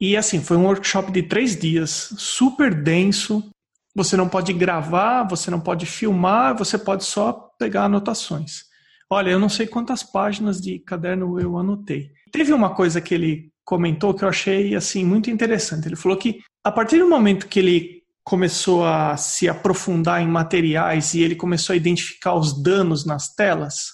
E 0.00 0.16
assim, 0.16 0.40
foi 0.40 0.56
um 0.56 0.64
workshop 0.64 1.12
de 1.12 1.22
três 1.22 1.56
dias, 1.56 2.14
super 2.16 2.74
denso. 2.74 3.50
Você 3.94 4.16
não 4.16 4.28
pode 4.28 4.52
gravar, 4.52 5.24
você 5.24 5.50
não 5.50 5.60
pode 5.60 5.84
filmar, 5.84 6.56
você 6.56 6.78
pode 6.78 7.04
só 7.04 7.50
pegar 7.58 7.84
anotações. 7.84 8.64
Olha, 9.10 9.30
eu 9.30 9.38
não 9.38 9.48
sei 9.48 9.66
quantas 9.66 10.02
páginas 10.02 10.60
de 10.60 10.78
caderno 10.78 11.38
eu 11.38 11.58
anotei. 11.58 12.10
Teve 12.32 12.52
uma 12.52 12.74
coisa 12.74 13.00
que 13.00 13.12
ele 13.12 13.50
comentou 13.64 14.14
que 14.14 14.24
eu 14.24 14.28
achei 14.28 14.74
assim 14.74 15.04
muito 15.04 15.30
interessante. 15.30 15.86
Ele 15.86 15.96
falou 15.96 16.16
que 16.16 16.40
a 16.64 16.72
partir 16.72 16.98
do 16.98 17.08
momento 17.08 17.48
que 17.48 17.58
ele 17.58 18.00
começou 18.24 18.86
a 18.86 19.16
se 19.16 19.48
aprofundar 19.48 20.22
em 20.22 20.28
materiais 20.28 21.14
e 21.14 21.22
ele 21.22 21.34
começou 21.34 21.74
a 21.74 21.76
identificar 21.76 22.34
os 22.34 22.62
danos 22.62 23.04
nas 23.04 23.34
telas, 23.34 23.88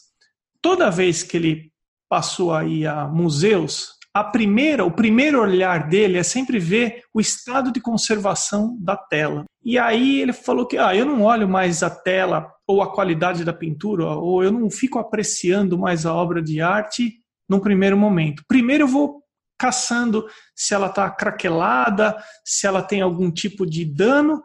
toda 0.61 0.91
vez 0.91 1.23
que 1.23 1.37
ele 1.37 1.73
passou 2.09 2.53
aí 2.55 2.87
a 2.87 3.09
museus, 3.09 3.96
a 4.19 4.25
primeira, 4.25 4.83
o 4.83 4.91
primeiro 4.91 5.43
olhar 5.43 5.91
dele 5.91 6.17
é 6.17 6.23
sempre 6.23 6.59
ver 6.59 7.03
o 7.13 7.21
estado 7.21 7.71
de 7.71 7.83
conservação 7.83 8.75
da 8.81 8.97
tela. 8.97 9.45
E 9.63 9.79
aí 9.79 10.23
ele 10.23 10.33
falou 10.33 10.67
que 10.67 10.79
ah, 10.79 10.97
eu 10.97 11.05
não 11.05 11.21
olho 11.21 11.47
mais 11.47 11.83
a 11.83 11.91
tela 11.91 12.51
ou 12.67 12.81
a 12.81 12.91
qualidade 12.91 13.45
da 13.45 13.53
pintura, 13.53 14.07
ou 14.07 14.43
eu 14.43 14.51
não 14.51 14.71
fico 14.71 14.99
apreciando 14.99 15.77
mais 15.77 16.07
a 16.07 16.15
obra 16.15 16.43
de 16.43 16.63
arte 16.63 17.13
num 17.47 17.61
primeiro 17.61 17.95
momento. 17.95 18.43
Primeiro 18.49 18.85
eu 18.85 18.89
vou 18.89 19.23
caçando 19.59 20.27
se 20.55 20.73
ela 20.73 20.87
está 20.87 21.11
craquelada, 21.11 22.17
se 22.43 22.67
ela 22.67 22.83
tem 22.83 23.03
algum 23.03 23.31
tipo 23.31 23.67
de 23.67 23.85
dano, 23.85 24.43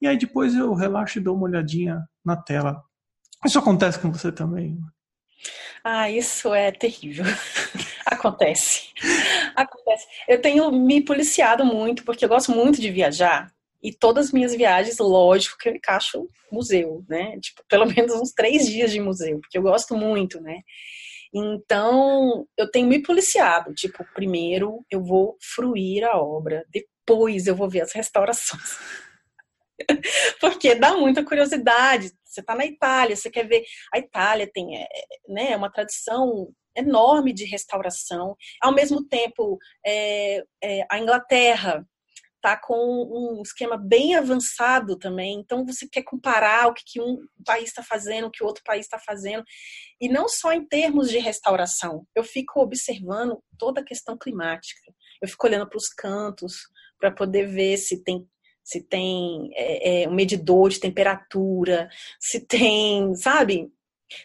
e 0.00 0.08
aí 0.08 0.18
depois 0.18 0.52
eu 0.52 0.74
relaxo 0.74 1.18
e 1.18 1.22
dou 1.22 1.36
uma 1.36 1.44
olhadinha 1.44 2.00
na 2.24 2.36
tela. 2.36 2.82
Isso 3.46 3.56
acontece 3.56 4.00
com 4.00 4.10
você 4.10 4.32
também? 4.32 4.76
Ah, 5.84 6.10
isso 6.10 6.52
é 6.52 6.72
terrível. 6.72 7.24
acontece. 8.06 8.90
Acontece. 9.54 10.06
Eu 10.28 10.40
tenho 10.40 10.70
me 10.70 11.00
policiado 11.02 11.64
muito, 11.64 12.04
porque 12.04 12.24
eu 12.24 12.28
gosto 12.28 12.52
muito 12.52 12.80
de 12.80 12.90
viajar. 12.90 13.52
E 13.82 13.92
todas 13.92 14.26
as 14.26 14.32
minhas 14.32 14.54
viagens, 14.54 14.98
lógico 14.98 15.58
que 15.58 15.68
eu 15.68 15.74
encaixo 15.74 16.28
museu, 16.50 17.04
né? 17.08 17.38
Tipo, 17.40 17.62
pelo 17.68 17.86
menos 17.90 18.14
uns 18.14 18.32
três 18.32 18.66
dias 18.66 18.92
de 18.92 19.00
museu, 19.00 19.40
porque 19.40 19.58
eu 19.58 19.62
gosto 19.62 19.96
muito, 19.96 20.40
né? 20.40 20.60
Então, 21.34 22.46
eu 22.56 22.70
tenho 22.70 22.86
me 22.86 23.02
policiado. 23.02 23.72
Tipo, 23.74 24.04
primeiro 24.14 24.84
eu 24.90 25.02
vou 25.02 25.36
fruir 25.40 26.04
a 26.04 26.18
obra, 26.18 26.64
depois 26.68 27.46
eu 27.46 27.56
vou 27.56 27.68
ver 27.68 27.80
as 27.80 27.92
restaurações. 27.92 28.78
Porque 30.38 30.74
dá 30.74 30.94
muita 30.96 31.24
curiosidade. 31.24 32.12
Você 32.24 32.40
está 32.40 32.54
na 32.54 32.66
Itália, 32.66 33.16
você 33.16 33.30
quer 33.30 33.46
ver. 33.46 33.64
A 33.92 33.98
Itália 33.98 34.48
tem 34.52 34.78
é, 34.78 34.86
né, 35.28 35.56
uma 35.56 35.70
tradição 35.70 36.52
enorme 36.76 37.32
de 37.32 37.44
restauração. 37.44 38.36
Ao 38.60 38.72
mesmo 38.72 39.04
tempo, 39.04 39.58
é, 39.84 40.42
é, 40.62 40.86
a 40.90 40.98
Inglaterra 40.98 41.86
está 42.42 42.56
com 42.56 42.74
um 42.74 43.40
esquema 43.42 43.76
bem 43.76 44.16
avançado 44.16 44.98
também. 44.98 45.38
Então, 45.38 45.64
você 45.64 45.88
quer 45.88 46.02
comparar 46.02 46.66
o 46.66 46.74
que, 46.74 46.82
que 46.84 47.00
um 47.00 47.18
país 47.46 47.68
está 47.68 47.82
fazendo, 47.84 48.26
o 48.26 48.30
que 48.30 48.42
o 48.42 48.46
outro 48.46 48.64
país 48.64 48.84
está 48.84 48.98
fazendo. 48.98 49.44
E 50.00 50.08
não 50.08 50.28
só 50.28 50.52
em 50.52 50.66
termos 50.66 51.08
de 51.08 51.18
restauração. 51.18 52.04
Eu 52.14 52.24
fico 52.24 52.60
observando 52.60 53.40
toda 53.56 53.80
a 53.80 53.84
questão 53.84 54.18
climática. 54.18 54.80
Eu 55.22 55.28
fico 55.28 55.46
olhando 55.46 55.68
para 55.68 55.78
os 55.78 55.88
cantos 55.88 56.54
para 56.98 57.12
poder 57.12 57.46
ver 57.46 57.76
se 57.76 58.02
tem 58.02 58.26
se 58.64 58.80
tem 58.80 59.50
é, 59.54 60.04
é, 60.04 60.08
um 60.08 60.14
medidor 60.14 60.70
de 60.70 60.78
temperatura, 60.78 61.88
se 62.20 62.46
tem, 62.46 63.12
sabe? 63.16 63.68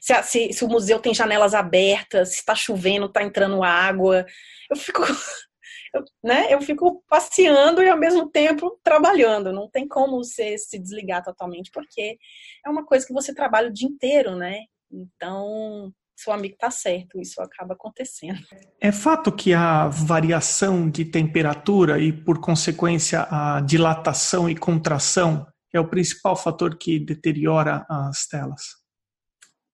Se, 0.01 0.23
se, 0.23 0.53
se 0.53 0.65
o 0.65 0.67
museu 0.67 0.99
tem 0.99 1.13
janelas 1.13 1.53
abertas, 1.53 2.29
se 2.29 2.35
está 2.35 2.55
chovendo, 2.55 3.05
está 3.05 3.23
entrando 3.23 3.63
água. 3.63 4.25
Eu 4.69 4.75
fico 4.75 5.01
eu, 5.93 6.03
né, 6.23 6.53
eu 6.53 6.61
fico 6.61 7.03
passeando 7.09 7.81
e 7.81 7.89
ao 7.89 7.97
mesmo 7.97 8.29
tempo 8.29 8.79
trabalhando. 8.83 9.51
Não 9.51 9.69
tem 9.69 9.87
como 9.87 10.23
você 10.23 10.57
se 10.57 10.79
desligar 10.79 11.23
totalmente, 11.23 11.71
porque 11.71 12.17
é 12.65 12.69
uma 12.69 12.85
coisa 12.85 13.05
que 13.05 13.13
você 13.13 13.33
trabalha 13.33 13.69
o 13.69 13.73
dia 13.73 13.87
inteiro, 13.87 14.35
né? 14.35 14.61
Então, 14.91 15.91
seu 16.15 16.33
amigo 16.33 16.55
está 16.55 16.71
certo, 16.71 17.19
isso 17.19 17.41
acaba 17.41 17.73
acontecendo. 17.73 18.39
É 18.81 18.91
fato 18.91 19.31
que 19.31 19.53
a 19.53 19.87
variação 19.87 20.89
de 20.89 21.05
temperatura 21.05 21.99
e, 21.99 22.11
por 22.11 22.39
consequência, 22.39 23.27
a 23.29 23.61
dilatação 23.61 24.49
e 24.49 24.55
contração 24.55 25.45
é 25.73 25.79
o 25.79 25.87
principal 25.87 26.35
fator 26.35 26.77
que 26.77 26.99
deteriora 26.99 27.85
as 27.87 28.25
telas. 28.25 28.86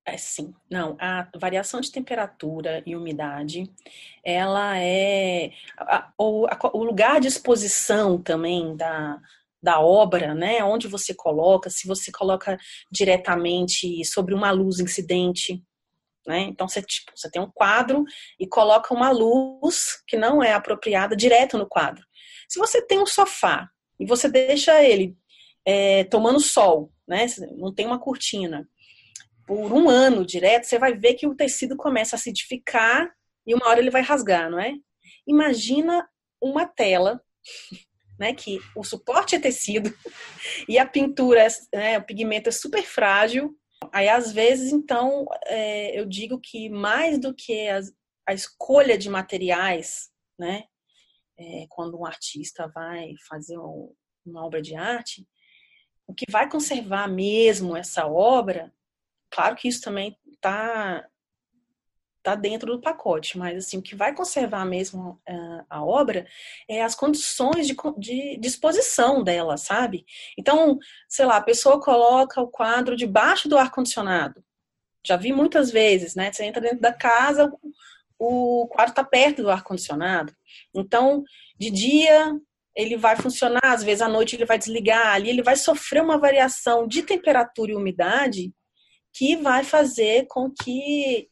É, 0.05 0.17
sim, 0.17 0.53
não, 0.69 0.97
a 0.99 1.29
variação 1.39 1.79
de 1.79 1.89
temperatura 1.89 2.83
e 2.85 2.93
umidade, 2.93 3.63
ela 4.21 4.77
é 4.77 5.51
a, 5.77 6.11
o, 6.17 6.45
a, 6.45 6.59
o 6.73 6.83
lugar 6.83 7.21
de 7.21 7.29
exposição 7.29 8.21
também 8.21 8.75
da, 8.75 9.17
da 9.61 9.79
obra, 9.79 10.35
né, 10.35 10.61
onde 10.61 10.89
você 10.89 11.13
coloca, 11.15 11.69
se 11.69 11.87
você 11.87 12.11
coloca 12.11 12.57
diretamente 12.91 14.03
sobre 14.03 14.33
uma 14.33 14.51
luz 14.51 14.81
incidente, 14.81 15.63
né, 16.27 16.41
então 16.41 16.67
você, 16.67 16.81
tipo, 16.81 17.13
você 17.15 17.31
tem 17.31 17.41
um 17.41 17.49
quadro 17.49 18.03
e 18.37 18.45
coloca 18.45 18.93
uma 18.93 19.09
luz 19.09 20.03
que 20.05 20.17
não 20.17 20.43
é 20.43 20.51
apropriada 20.51 21.15
direto 21.15 21.57
no 21.57 21.65
quadro. 21.65 22.03
Se 22.49 22.59
você 22.59 22.85
tem 22.85 22.99
um 22.99 23.05
sofá 23.05 23.69
e 23.97 24.05
você 24.05 24.29
deixa 24.29 24.83
ele 24.83 25.15
é, 25.65 26.03
tomando 26.03 26.41
sol, 26.41 26.91
né, 27.07 27.25
não 27.57 27.73
tem 27.73 27.85
uma 27.85 27.99
cortina, 27.99 28.67
por 29.45 29.71
um 29.73 29.89
ano 29.89 30.25
direto, 30.25 30.65
você 30.65 30.79
vai 30.79 30.93
ver 30.93 31.15
que 31.15 31.27
o 31.27 31.36
tecido 31.36 31.75
começa 31.75 32.15
a 32.15 32.17
acidificar 32.17 33.13
e 33.45 33.53
uma 33.53 33.67
hora 33.67 33.79
ele 33.79 33.89
vai 33.89 34.01
rasgar, 34.01 34.49
não 34.49 34.60
é? 34.60 34.73
Imagina 35.27 36.08
uma 36.41 36.65
tela, 36.65 37.21
né, 38.19 38.34
que 38.34 38.60
o 38.75 38.84
suporte 38.84 39.36
é 39.36 39.39
tecido 39.39 39.93
e 40.67 40.77
a 40.77 40.86
pintura, 40.86 41.47
né, 41.73 41.97
o 41.97 42.06
pigmento 42.06 42.49
é 42.49 42.51
super 42.51 42.84
frágil. 42.84 43.56
Aí, 43.91 44.08
às 44.08 44.32
vezes, 44.32 44.71
então, 44.71 45.25
é, 45.45 45.99
eu 45.99 46.06
digo 46.06 46.39
que 46.39 46.69
mais 46.69 47.19
do 47.19 47.34
que 47.34 47.67
as, 47.67 47.91
a 48.25 48.34
escolha 48.34 48.97
de 48.97 49.10
materiais, 49.10 50.10
né, 50.39 50.63
é, 51.38 51.65
quando 51.69 51.99
um 51.99 52.06
artista 52.06 52.71
vai 52.73 53.13
fazer 53.27 53.58
um, 53.58 53.93
uma 54.25 54.45
obra 54.45 54.62
de 54.62 54.75
arte, 54.75 55.27
o 56.08 56.13
que 56.13 56.25
vai 56.29 56.49
conservar 56.49 57.08
mesmo 57.08 57.75
essa 57.75 58.08
obra 58.08 58.73
Claro 59.34 59.56
que 59.56 59.67
isso 59.67 59.82
também 59.82 60.15
está 60.32 61.08
tá 62.22 62.36
dentro 62.36 62.72
do 62.72 62.82
pacote, 62.82 63.36
mas 63.36 63.58
assim, 63.58 63.80
o 63.80 63.82
que 63.82 63.96
vai 63.96 64.13
conservar 64.13 64.63
mesmo 64.63 65.19
uh, 65.28 65.65
a 65.67 65.84
obra 65.84 66.28
é 66.69 66.84
as 66.84 66.93
condições 66.93 67.65
de, 67.67 67.76
de, 67.98 68.48
exposição 68.48 69.24
dela, 69.24 69.58
sabe? 69.58 70.06
Então, 70.38 70.78
sei 71.10 71.26
lá, 71.26 71.38
a 71.38 71.41
pessoa 71.41 71.82
coloca 71.82 72.39
o 72.39 72.48
quadro 72.48 72.96
debaixo 72.96 73.50
do 73.50 73.58
ar-condicionado. 73.58 74.43
Já 75.06 75.17
vi 75.17 75.34
muitas 75.34 75.72
vezes, 75.72 76.13
né? 76.13 76.32
Você 76.32 76.46
entra 76.46 76.62
dentro 76.62 76.80
da 76.80 76.93
casa, 76.93 77.52
o 78.19 78.67
quadro 78.67 78.91
está 78.91 79.04
perto 79.04 79.41
do 79.41 79.50
ar-condicionado. 79.50 80.32
Então, 80.76 81.24
de 81.60 81.72
dia 81.72 82.39
ele 82.76 82.98
vai 82.98 83.15
funcionar, 83.15 83.65
às 83.65 83.84
vezes 83.84 84.02
à 84.04 84.08
noite 84.08 84.36
ele 84.36 84.46
vai 84.46 84.60
desligar, 84.60 85.15
ali 85.15 85.30
ele 85.30 85.41
vai 85.41 85.56
sofrer 85.56 86.04
uma 86.04 86.19
variação 86.19 86.88
de 86.88 87.02
temperatura 87.02 87.72
e 87.72 87.76
umidade 87.76 88.54
que 89.13 89.38
vai 89.38 89.63
fazer 89.63 90.26
com 90.28 90.49
que 90.49 91.28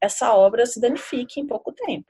essa 0.00 0.32
obra 0.32 0.64
se 0.66 0.80
danifique 0.80 1.40
em 1.40 1.46
pouco 1.46 1.72
tempo. 1.72 2.06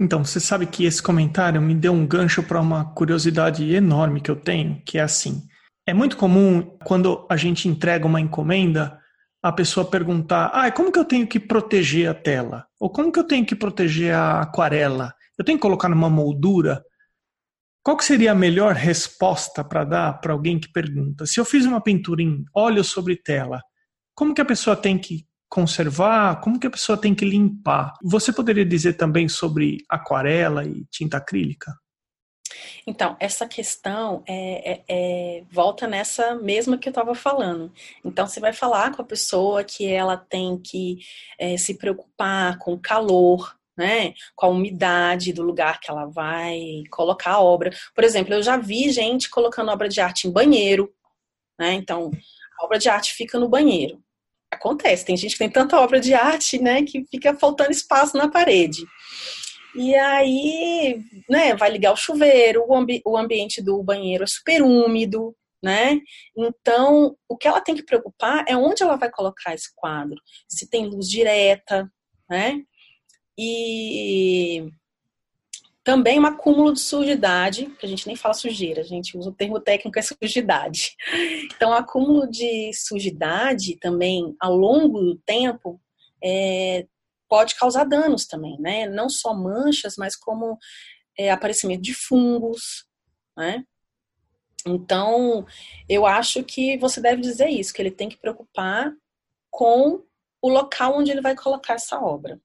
Então, 0.00 0.24
você 0.24 0.40
sabe 0.40 0.66
que 0.66 0.84
esse 0.84 1.02
comentário 1.02 1.60
me 1.60 1.74
deu 1.74 1.92
um 1.92 2.06
gancho 2.06 2.42
para 2.42 2.60
uma 2.60 2.92
curiosidade 2.94 3.72
enorme 3.72 4.20
que 4.20 4.30
eu 4.30 4.36
tenho, 4.36 4.82
que 4.84 4.98
é 4.98 5.02
assim: 5.02 5.46
é 5.86 5.94
muito 5.94 6.16
comum 6.16 6.76
quando 6.84 7.26
a 7.30 7.36
gente 7.36 7.68
entrega 7.68 8.06
uma 8.06 8.20
encomenda, 8.20 8.98
a 9.42 9.52
pessoa 9.52 9.88
perguntar: 9.88 10.46
"Ah, 10.46 10.70
como 10.72 10.90
que 10.90 10.98
eu 10.98 11.04
tenho 11.04 11.26
que 11.26 11.38
proteger 11.38 12.08
a 12.08 12.14
tela? 12.14 12.66
Ou 12.80 12.90
como 12.90 13.12
que 13.12 13.18
eu 13.18 13.24
tenho 13.24 13.46
que 13.46 13.54
proteger 13.54 14.14
a 14.14 14.40
aquarela? 14.40 15.14
Eu 15.38 15.44
tenho 15.44 15.58
que 15.58 15.62
colocar 15.62 15.88
numa 15.88 16.10
moldura?" 16.10 16.82
Qual 17.84 17.98
que 17.98 18.04
seria 18.04 18.32
a 18.32 18.34
melhor 18.34 18.74
resposta 18.74 19.62
para 19.62 19.84
dar 19.84 20.14
para 20.14 20.32
alguém 20.32 20.58
que 20.58 20.72
pergunta? 20.72 21.26
Se 21.26 21.38
eu 21.38 21.44
fiz 21.44 21.66
uma 21.66 21.82
pintura 21.82 22.22
em 22.22 22.42
óleo 22.54 22.82
sobre 22.82 23.14
tela, 23.14 23.60
como 24.14 24.34
que 24.34 24.40
a 24.40 24.44
pessoa 24.44 24.76
tem 24.76 24.98
que 24.98 25.26
conservar? 25.48 26.40
Como 26.40 26.58
que 26.58 26.66
a 26.66 26.70
pessoa 26.70 26.98
tem 26.98 27.14
que 27.14 27.24
limpar? 27.24 27.94
Você 28.02 28.32
poderia 28.32 28.64
dizer 28.64 28.94
também 28.94 29.28
sobre 29.28 29.78
aquarela 29.88 30.64
e 30.64 30.84
tinta 30.90 31.16
acrílica? 31.16 31.72
Então, 32.86 33.16
essa 33.18 33.46
questão 33.46 34.22
é, 34.26 34.72
é, 34.72 34.84
é, 34.88 35.44
volta 35.50 35.86
nessa 35.86 36.34
mesma 36.34 36.78
que 36.78 36.88
eu 36.88 36.90
estava 36.90 37.14
falando. 37.14 37.72
Então, 38.04 38.26
você 38.26 38.40
vai 38.40 38.52
falar 38.52 38.94
com 38.94 39.02
a 39.02 39.04
pessoa 39.04 39.64
que 39.64 39.86
ela 39.86 40.16
tem 40.16 40.58
que 40.58 40.98
é, 41.38 41.56
se 41.56 41.74
preocupar 41.74 42.58
com 42.58 42.74
o 42.74 42.80
calor, 42.80 43.56
né, 43.76 44.14
com 44.36 44.46
a 44.46 44.50
umidade 44.50 45.32
do 45.32 45.42
lugar 45.42 45.80
que 45.80 45.90
ela 45.90 46.06
vai 46.06 46.84
colocar 46.90 47.32
a 47.32 47.40
obra. 47.40 47.70
Por 47.94 48.04
exemplo, 48.04 48.34
eu 48.34 48.42
já 48.42 48.56
vi 48.56 48.90
gente 48.90 49.28
colocando 49.28 49.70
obra 49.70 49.88
de 49.88 50.00
arte 50.00 50.28
em 50.28 50.30
banheiro, 50.30 50.92
né? 51.58 51.72
Então, 51.72 52.10
a 52.60 52.64
obra 52.64 52.78
de 52.78 52.88
arte 52.88 53.14
fica 53.14 53.38
no 53.38 53.48
banheiro 53.48 54.02
acontece. 54.54 55.04
Tem 55.04 55.16
gente 55.16 55.32
que 55.32 55.38
tem 55.38 55.50
tanta 55.50 55.78
obra 55.78 56.00
de 56.00 56.14
arte, 56.14 56.60
né, 56.60 56.82
que 56.82 57.04
fica 57.10 57.34
faltando 57.34 57.70
espaço 57.70 58.16
na 58.16 58.30
parede. 58.30 58.84
E 59.74 59.94
aí, 59.94 61.00
né, 61.28 61.54
vai 61.56 61.70
ligar 61.70 61.92
o 61.92 61.96
chuveiro, 61.96 62.64
o, 62.66 62.74
ambi 62.74 63.02
o 63.04 63.16
ambiente 63.16 63.60
do 63.60 63.82
banheiro 63.82 64.22
é 64.22 64.26
super 64.26 64.62
úmido, 64.62 65.34
né? 65.62 65.98
Então, 66.36 67.16
o 67.28 67.36
que 67.36 67.48
ela 67.48 67.60
tem 67.60 67.74
que 67.74 67.82
preocupar 67.82 68.44
é 68.46 68.56
onde 68.56 68.82
ela 68.82 68.96
vai 68.96 69.10
colocar 69.10 69.52
esse 69.52 69.74
quadro. 69.74 70.16
Se 70.48 70.70
tem 70.70 70.86
luz 70.86 71.08
direta, 71.08 71.90
né? 72.30 72.60
E 73.36 74.68
também 75.84 76.18
um 76.18 76.24
acúmulo 76.24 76.72
de 76.72 76.80
sujidade, 76.80 77.66
que 77.78 77.84
a 77.84 77.88
gente 77.88 78.06
nem 78.06 78.16
fala 78.16 78.32
sujeira, 78.32 78.80
a 78.80 78.84
gente 78.84 79.18
usa 79.18 79.28
o 79.28 79.34
termo 79.34 79.60
técnico 79.60 79.98
é 79.98 80.02
sujidade. 80.02 80.96
Então, 81.54 81.70
o 81.70 81.74
acúmulo 81.74 82.26
de 82.26 82.72
sujidade 82.72 83.76
também 83.76 84.34
ao 84.40 84.56
longo 84.56 84.98
do 84.98 85.16
tempo 85.26 85.78
é, 86.24 86.86
pode 87.28 87.54
causar 87.54 87.84
danos 87.84 88.26
também, 88.26 88.58
né? 88.58 88.86
Não 88.86 89.10
só 89.10 89.34
manchas, 89.34 89.96
mas 89.98 90.16
como 90.16 90.56
é, 91.18 91.30
aparecimento 91.30 91.82
de 91.82 91.92
fungos, 91.92 92.86
né? 93.36 93.62
Então, 94.66 95.44
eu 95.86 96.06
acho 96.06 96.42
que 96.42 96.78
você 96.78 96.98
deve 96.98 97.20
dizer 97.20 97.48
isso, 97.48 97.74
que 97.74 97.82
ele 97.82 97.90
tem 97.90 98.08
que 98.08 98.16
preocupar 98.16 98.90
com 99.50 100.02
o 100.40 100.48
local 100.48 100.96
onde 100.96 101.10
ele 101.10 101.20
vai 101.20 101.36
colocar 101.36 101.74
essa 101.74 102.00
obra. 102.00 102.40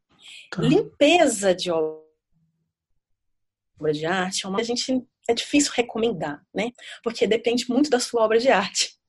Limpeza 0.58 1.56
de 1.56 1.72
obra 1.72 2.09
obra 3.80 3.94
de 3.94 4.06
arte 4.06 4.46
é 4.46 4.50
uma 4.50 4.60
a 4.60 4.64
gente 4.64 5.04
é 5.30 5.34
difícil 5.34 5.72
recomendar, 5.76 6.42
né? 6.54 6.72
Porque 7.04 7.28
depende 7.28 7.70
muito 7.70 7.90
da 7.90 8.00
sua 8.00 8.24
obra 8.24 8.40
de 8.40 8.50
arte. 8.50 8.92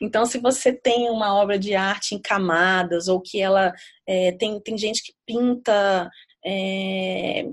Então, 0.00 0.26
se 0.26 0.36
você 0.38 0.72
tem 0.72 1.08
uma 1.10 1.32
obra 1.32 1.56
de 1.56 1.76
arte 1.76 2.12
em 2.12 2.20
camadas, 2.20 3.06
ou 3.06 3.20
que 3.20 3.40
ela 3.40 3.72
é, 4.04 4.32
tem, 4.32 4.60
tem 4.60 4.76
gente 4.76 5.00
que 5.00 5.12
pinta 5.24 6.10
é, 6.44 7.46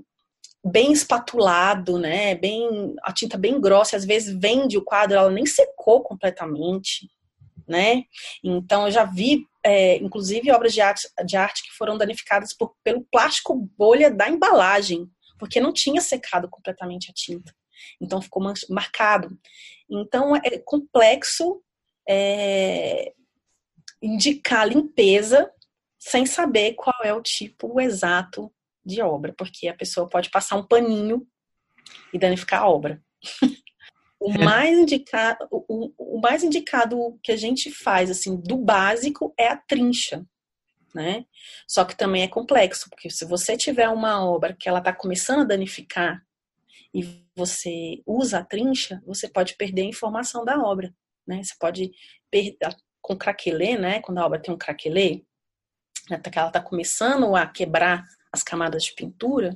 bem 0.66 0.92
espatulado, 0.92 2.00
né? 2.00 2.34
Bem, 2.34 2.96
a 3.04 3.14
tinta 3.14 3.38
bem 3.38 3.62
grossa, 3.62 3.96
às 3.96 4.04
vezes 4.04 4.36
vende 4.36 4.80
o 4.80 4.84
quadro, 4.84 5.16
ela 5.16 5.30
nem 5.30 5.46
secou 5.46 6.02
completamente, 6.02 7.08
né? 7.68 8.02
Então, 8.44 8.88
eu 8.88 8.92
já 8.92 9.04
vi, 9.04 9.46
é, 9.64 9.98
inclusive, 9.98 10.52
obras 10.52 10.74
de 10.74 10.82
arte, 10.82 11.08
de 11.24 11.38
arte 11.38 11.62
que 11.62 11.78
foram 11.78 12.00
danificadas 12.00 12.52
por, 12.52 12.74
pelo 12.84 13.06
plástico 13.12 13.70
bolha 13.78 14.10
da 14.10 14.28
embalagem 14.28 15.08
porque 15.38 15.60
não 15.60 15.74
tinha 15.74 16.02
secado 16.02 16.50
completamente 16.50 17.10
a 17.10 17.14
tinta. 17.14 17.54
Então 18.02 18.22
ficou 18.22 18.44
marcado. 18.70 19.38
Então 19.90 20.36
é 20.36 20.60
complexo 20.60 21.62
é, 22.08 23.14
indicar 24.02 24.68
limpeza 24.68 25.52
sem 26.00 26.26
saber 26.26 26.74
qual 26.74 26.96
é 27.04 27.14
o 27.14 27.22
tipo 27.22 27.80
exato 27.80 28.52
de 28.86 29.02
obra, 29.02 29.34
porque 29.38 29.68
a 29.68 29.74
pessoa 29.74 30.08
pode 30.08 30.30
passar 30.30 30.56
um 30.56 30.66
paninho 30.66 31.28
e 32.14 32.18
danificar 32.18 32.64
a 32.64 32.70
obra. 32.70 33.04
o, 34.20 34.32
é. 34.32 34.38
mais 34.38 34.78
indicado, 34.78 35.48
o, 35.52 35.92
o 35.98 36.22
mais 36.22 36.44
indicado 36.44 37.20
que 37.22 37.32
a 37.32 37.36
gente 37.36 37.70
faz 37.72 38.10
assim 38.10 38.38
do 38.38 38.58
básico 38.58 39.34
é 39.38 39.50
a 39.50 39.58
trincha 39.58 40.26
né? 40.98 41.26
Só 41.68 41.86
que 41.86 41.96
também 41.96 42.24
é 42.24 42.28
complexo, 42.28 42.90
porque 42.90 43.10
se 43.10 43.24
você 43.24 43.56
tiver 43.56 43.88
uma 43.88 44.26
obra 44.26 44.56
que 44.60 44.68
ela 44.68 44.80
está 44.80 44.92
começando 44.92 45.42
a 45.42 45.46
danificar 45.46 46.26
e 46.92 47.24
você 47.36 48.02
usa 48.06 48.40
a 48.40 48.44
trincha, 48.44 49.00
você 49.06 49.30
pode 49.30 49.56
perder 49.56 49.84
a 49.84 49.86
informação 49.86 50.44
da 50.44 50.60
obra, 50.60 50.92
né? 51.26 51.44
Você 51.44 51.54
pode 51.60 51.92
perder 52.32 52.58
com 53.00 53.16
craquelê, 53.16 53.78
né? 53.78 54.02
Quando 54.02 54.18
a 54.18 54.26
obra 54.26 54.42
tem 54.42 54.52
um 54.52 54.58
craquelê, 54.58 55.24
né? 56.10 56.18
que 56.18 56.40
ela 56.40 56.48
está 56.48 56.60
começando 56.60 57.36
a 57.36 57.46
quebrar 57.46 58.04
as 58.32 58.42
camadas 58.42 58.84
de 58.84 58.94
pintura, 58.94 59.56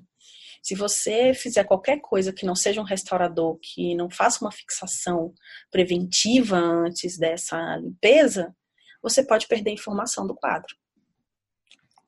se 0.61 0.75
você 0.75 1.33
fizer 1.33 1.63
qualquer 1.63 1.99
coisa 2.01 2.31
que 2.31 2.45
não 2.45 2.55
seja 2.55 2.79
um 2.79 2.85
restaurador, 2.85 3.57
que 3.59 3.95
não 3.95 4.11
faça 4.11 4.45
uma 4.45 4.51
fixação 4.51 5.33
preventiva 5.71 6.57
antes 6.57 7.17
dessa 7.17 7.77
limpeza, 7.77 8.55
você 9.01 9.25
pode 9.25 9.47
perder 9.47 9.71
a 9.71 9.73
informação 9.73 10.27
do 10.27 10.35
quadro 10.35 10.75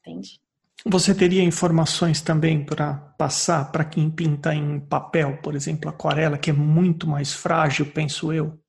entende? 0.05 0.39
Você 0.85 1.15
teria 1.15 1.43
informações 1.43 2.21
também 2.21 2.65
para 2.65 2.95
passar 3.17 3.71
para 3.71 3.85
quem 3.85 4.09
pinta 4.09 4.53
em 4.53 4.79
papel, 4.79 5.37
por 5.41 5.55
exemplo, 5.55 5.89
aquarela, 5.89 6.37
que 6.37 6.49
é 6.49 6.53
muito 6.53 7.07
mais 7.07 7.33
frágil, 7.33 7.85
penso 7.85 8.33
eu? 8.33 8.59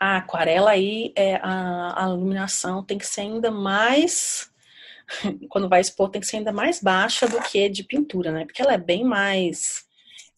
A 0.00 0.18
aquarela 0.18 0.70
aí, 0.70 1.12
é, 1.16 1.36
a, 1.36 2.04
a 2.04 2.08
iluminação 2.08 2.84
tem 2.84 2.96
que 2.96 3.06
ser 3.06 3.22
ainda 3.22 3.50
mais 3.50 4.50
quando 5.48 5.68
vai 5.68 5.80
expor, 5.80 6.10
tem 6.10 6.20
que 6.20 6.26
ser 6.26 6.38
ainda 6.38 6.52
mais 6.52 6.80
baixa 6.80 7.28
do 7.28 7.40
que 7.42 7.68
de 7.68 7.84
pintura, 7.84 8.32
né? 8.32 8.44
Porque 8.44 8.62
ela 8.62 8.74
é 8.74 8.78
bem 8.78 9.04
mais 9.04 9.84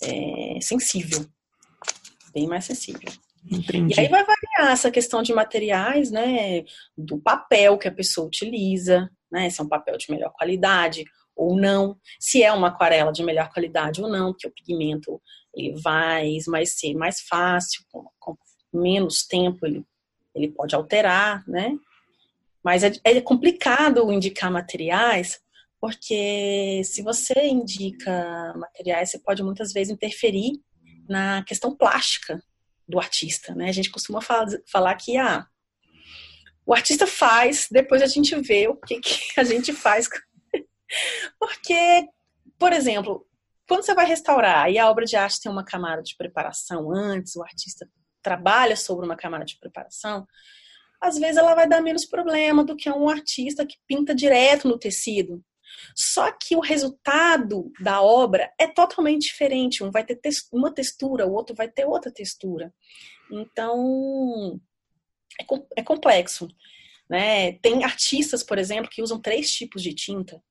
é, 0.02 0.58
sensível. 0.60 1.24
Bem 2.32 2.46
mais 2.46 2.64
sensível. 2.64 3.10
Entendi. 3.50 3.94
E 3.94 4.00
aí 4.00 4.08
vai 4.08 4.24
variar 4.24 4.72
essa 4.72 4.90
questão 4.90 5.22
de 5.22 5.32
materiais, 5.34 6.10
né? 6.10 6.64
Do 6.96 7.18
papel 7.18 7.78
que 7.78 7.86
a 7.86 7.92
pessoa 7.92 8.26
utiliza, 8.26 9.10
né? 9.34 9.50
Se 9.50 9.60
é 9.60 9.64
um 9.64 9.68
papel 9.68 9.98
de 9.98 10.08
melhor 10.10 10.32
qualidade 10.32 11.04
ou 11.34 11.56
não, 11.56 11.98
se 12.20 12.44
é 12.44 12.52
uma 12.52 12.68
aquarela 12.68 13.10
de 13.10 13.24
melhor 13.24 13.52
qualidade 13.52 14.00
ou 14.00 14.08
não, 14.08 14.32
porque 14.32 14.46
o 14.46 14.52
pigmento 14.52 15.20
ele 15.52 15.74
vai, 15.80 16.38
ser 16.64 16.94
mais 16.94 17.20
fácil, 17.20 17.84
com, 17.90 18.08
com 18.20 18.36
menos 18.72 19.26
tempo 19.26 19.66
ele, 19.66 19.84
ele 20.32 20.52
pode 20.52 20.74
alterar, 20.74 21.44
né? 21.48 21.76
Mas 22.62 22.84
é, 22.84 22.92
é 23.02 23.20
complicado 23.20 24.12
indicar 24.12 24.50
materiais, 24.50 25.40
porque 25.80 26.80
se 26.84 27.02
você 27.02 27.34
indica 27.46 28.54
materiais, 28.56 29.10
você 29.10 29.18
pode 29.18 29.42
muitas 29.42 29.72
vezes 29.72 29.92
interferir 29.92 30.62
na 31.08 31.42
questão 31.42 31.76
plástica 31.76 32.40
do 32.88 33.00
artista, 33.00 33.52
né? 33.54 33.68
A 33.68 33.72
gente 33.72 33.90
costuma 33.90 34.20
falar, 34.20 34.46
falar 34.70 34.94
que 34.94 35.16
ah, 35.16 35.46
o 36.66 36.74
artista 36.74 37.06
faz, 37.06 37.66
depois 37.70 38.02
a 38.02 38.06
gente 38.06 38.34
vê 38.40 38.68
o 38.68 38.76
que, 38.76 39.00
que 39.00 39.40
a 39.40 39.44
gente 39.44 39.72
faz. 39.72 40.08
Porque, 41.38 42.06
por 42.58 42.72
exemplo, 42.72 43.26
quando 43.68 43.84
você 43.84 43.94
vai 43.94 44.06
restaurar 44.06 44.70
e 44.70 44.78
a 44.78 44.88
obra 44.90 45.04
de 45.04 45.16
arte 45.16 45.40
tem 45.40 45.50
uma 45.50 45.64
camada 45.64 46.02
de 46.02 46.16
preparação 46.16 46.90
antes, 46.92 47.36
o 47.36 47.42
artista 47.42 47.88
trabalha 48.22 48.76
sobre 48.76 49.04
uma 49.04 49.16
camada 49.16 49.44
de 49.44 49.58
preparação, 49.58 50.26
às 51.00 51.18
vezes 51.18 51.36
ela 51.36 51.54
vai 51.54 51.68
dar 51.68 51.82
menos 51.82 52.06
problema 52.06 52.64
do 52.64 52.76
que 52.76 52.90
um 52.90 53.08
artista 53.08 53.66
que 53.66 53.76
pinta 53.86 54.14
direto 54.14 54.66
no 54.66 54.78
tecido. 54.78 55.42
Só 55.94 56.30
que 56.32 56.56
o 56.56 56.60
resultado 56.60 57.70
da 57.80 58.00
obra 58.00 58.50
é 58.58 58.66
totalmente 58.66 59.22
diferente. 59.22 59.82
Um 59.82 59.90
vai 59.90 60.04
ter 60.04 60.18
uma 60.52 60.72
textura, 60.72 61.26
o 61.26 61.32
outro 61.32 61.54
vai 61.54 61.68
ter 61.68 61.84
outra 61.84 62.12
textura. 62.12 62.72
Então, 63.30 64.58
é, 65.40 65.80
é 65.80 65.82
complexo. 65.82 66.48
Né? 67.08 67.52
Tem 67.54 67.84
artistas, 67.84 68.42
por 68.42 68.58
exemplo, 68.58 68.90
que 68.90 69.02
usam 69.02 69.20
três 69.20 69.52
tipos 69.52 69.82
de 69.82 69.94
tinta. 69.94 70.42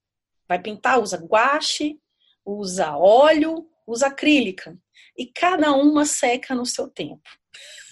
Vai 0.48 0.62
pintar, 0.62 1.00
usa 1.00 1.18
guache, 1.18 2.00
usa 2.46 2.96
óleo, 2.96 3.68
usa 3.88 4.08
acrílica. 4.08 4.78
E 5.18 5.26
cada 5.26 5.74
uma 5.74 6.06
seca 6.06 6.56
no 6.56 6.66
seu 6.66 6.88
tempo. 6.88 7.22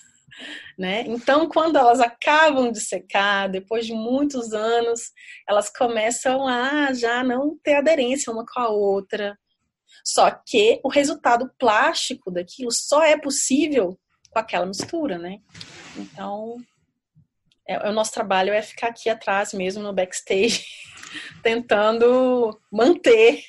Né? 0.79 1.03
Então, 1.05 1.47
quando 1.47 1.77
elas 1.77 1.99
acabam 1.99 2.71
de 2.71 2.79
secar, 2.79 3.47
depois 3.47 3.85
de 3.85 3.93
muitos 3.93 4.51
anos, 4.51 5.11
elas 5.47 5.69
começam 5.69 6.47
a 6.47 6.91
já 6.93 7.23
não 7.23 7.55
ter 7.61 7.75
aderência 7.75 8.33
uma 8.33 8.43
com 8.43 8.59
a 8.59 8.69
outra. 8.69 9.37
Só 10.03 10.31
que 10.31 10.81
o 10.83 10.89
resultado 10.89 11.51
plástico 11.59 12.31
daquilo 12.31 12.71
só 12.71 13.03
é 13.03 13.15
possível 13.15 13.99
com 14.31 14.39
aquela 14.39 14.65
mistura, 14.65 15.19
né? 15.19 15.39
Então, 15.95 16.57
é, 17.67 17.89
o 17.89 17.93
nosso 17.93 18.11
trabalho 18.11 18.53
é 18.53 18.61
ficar 18.61 18.87
aqui 18.87 19.09
atrás 19.09 19.53
mesmo 19.53 19.81
no 19.83 19.93
backstage, 19.93 20.63
tentando 21.43 22.59
manter. 22.71 23.41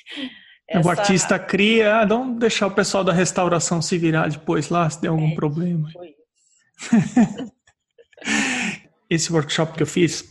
Essa... 0.67 0.87
O 0.87 0.91
artista 0.91 1.37
cria, 1.37 1.97
ah, 1.97 2.05
vamos 2.05 2.39
deixar 2.39 2.67
o 2.67 2.71
pessoal 2.71 3.03
da 3.03 3.11
restauração 3.11 3.81
se 3.81 3.97
virar 3.97 4.29
depois 4.29 4.69
lá, 4.69 4.89
se 4.89 5.01
der 5.01 5.09
algum 5.09 5.31
é, 5.31 5.35
problema. 5.35 5.89
Esse 9.09 9.31
workshop 9.31 9.73
que 9.73 9.83
eu 9.83 9.87
fiz, 9.87 10.23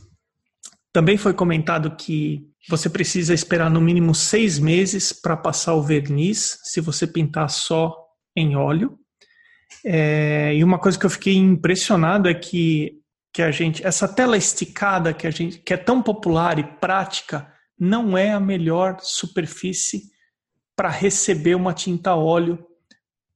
também 0.93 1.17
foi 1.17 1.35
comentado 1.35 1.95
que 1.97 2.47
você 2.69 2.89
precisa 2.89 3.35
esperar 3.35 3.71
no 3.71 3.81
mínimo 3.81 4.15
seis 4.15 4.59
meses 4.59 5.13
para 5.13 5.37
passar 5.37 5.75
o 5.75 5.83
verniz, 5.83 6.59
se 6.65 6.81
você 6.81 7.07
pintar 7.07 7.51
só 7.51 7.95
em 8.37 8.57
óleo. 8.57 8.99
É, 9.85 10.55
e 10.55 10.63
uma 10.63 10.79
coisa 10.79 10.99
que 10.99 11.05
eu 11.05 11.11
fiquei 11.11 11.35
impressionado 11.35 12.29
é 12.29 12.35
que 12.35 13.02
que 13.33 13.41
a 13.41 13.51
gente, 13.51 13.85
essa 13.87 14.07
tela 14.07 14.37
esticada 14.37 15.15
que 15.15 15.27
a 15.27 15.31
gente, 15.31 15.59
que 15.59 15.73
é 15.73 15.77
tão 15.77 16.03
popular 16.03 16.59
e 16.59 16.65
prática, 16.65 17.51
não 17.79 18.17
é 18.17 18.31
a 18.31 18.41
melhor 18.41 18.99
superfície 19.01 20.13
para 20.77 20.91
receber 20.91 21.55
uma 21.55 21.73
tinta 21.73 22.15
óleo, 22.15 22.65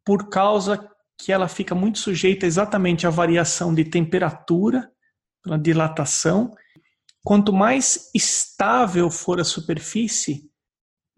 por 0.04 0.28
causa 0.28 0.88
que 1.18 1.32
ela 1.32 1.48
fica 1.48 1.74
muito 1.74 1.98
sujeita 1.98 2.46
exatamente 2.46 3.06
à 3.06 3.10
variação 3.10 3.74
de 3.74 3.84
temperatura, 3.84 4.90
pela 5.42 5.58
dilatação. 5.58 6.54
Quanto 7.24 7.52
mais 7.52 8.10
estável 8.14 9.10
for 9.10 9.40
a 9.40 9.44
superfície, 9.44 10.50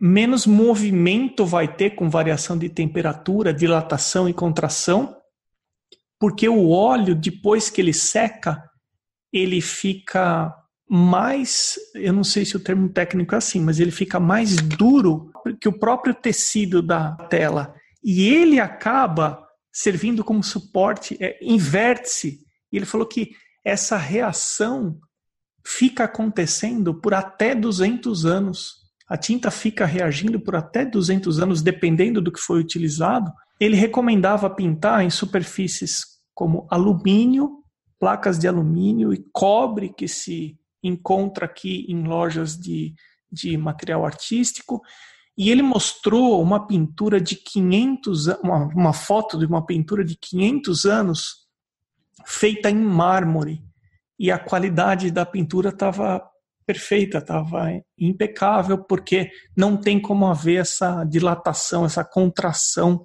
menos 0.01 0.47
movimento 0.47 1.45
vai 1.45 1.67
ter 1.67 1.91
com 1.91 2.09
variação 2.09 2.57
de 2.57 2.69
temperatura, 2.69 3.53
dilatação 3.53 4.29
e 4.29 4.33
contração, 4.33 5.17
porque 6.21 6.49
o 6.49 6.71
óleo, 6.71 7.15
depois 7.15 7.69
que 7.69 7.81
ele 7.81 7.93
seca, 7.93 8.68
ele 9.33 9.61
fica 9.61 10.55
mais, 10.89 11.77
eu 11.95 12.13
não 12.13 12.25
sei 12.25 12.45
se 12.45 12.57
o 12.57 12.61
termo 12.61 12.89
técnico 12.89 13.35
é 13.35 13.39
assim, 13.39 13.61
mas 13.61 13.79
ele 13.79 13.91
fica 13.91 14.19
mais 14.19 14.57
duro 14.57 15.31
que 15.61 15.69
o 15.69 15.79
próprio 15.79 16.15
tecido 16.15 16.81
da 16.81 17.13
tela. 17.29 17.75
E 18.03 18.27
ele 18.27 18.59
acaba 18.59 19.47
servindo 19.73 20.25
como 20.25 20.43
suporte, 20.43 21.17
é, 21.21 21.39
inverte-se. 21.43 22.41
E 22.73 22.77
ele 22.77 22.87
falou 22.87 23.07
que 23.07 23.33
essa 23.65 23.97
reação 23.97 24.99
fica 25.65 26.05
acontecendo 26.05 26.95
por 26.95 27.13
até 27.13 27.55
200 27.55 28.25
anos. 28.25 28.77
A 29.09 29.17
tinta 29.17 29.51
fica 29.51 29.85
reagindo 29.85 30.41
por 30.41 30.57
até 30.57 30.85
200 30.85 31.39
anos, 31.41 31.63
dependendo 31.63 32.21
do 32.21 32.33
que 32.33 32.41
foi 32.41 32.61
utilizado. 32.61 33.31
Ele 33.61 33.77
recomendava 33.77 34.49
pintar 34.49 35.05
em 35.05 35.11
superfícies 35.11 36.05
como 36.35 36.67
alumínio, 36.71 37.59
placas 37.99 38.39
de 38.39 38.47
alumínio 38.47 39.13
e 39.13 39.25
cobre 39.33 39.89
que 39.89 40.07
se 40.07 40.59
encontra 40.83 41.47
aqui 41.47 41.85
em 41.89 42.05
lojas 42.05 42.57
de, 42.57 42.95
de 43.31 43.57
material 43.57 44.05
artístico. 44.05 44.81
E 45.37 45.51
ele 45.51 45.63
mostrou 45.63 46.43
uma 46.43 46.67
pintura 46.67 47.21
de 47.21 47.37
500, 47.37 48.27
uma, 48.43 48.67
uma 48.75 48.93
foto 48.93 49.39
de 49.39 49.47
uma 49.47 49.65
pintura 49.65 50.05
de 50.05 50.17
500 50.17 50.85
anos 50.85 51.49
feita 52.27 52.71
em 52.71 52.77
mármore. 52.77 53.63
E 54.19 54.31
a 54.31 54.39
qualidade 54.39 55.11
da 55.11 55.25
pintura 55.25 55.69
estava 55.69 56.21
perfeita, 56.67 57.19
estava 57.19 57.69
impecável, 57.97 58.79
porque 58.85 59.31
não 59.57 59.77
tem 59.77 60.01
como 60.01 60.27
haver 60.27 60.61
essa 60.61 61.05
dilatação, 61.05 61.87
essa 61.87 62.05
contração 62.05 63.01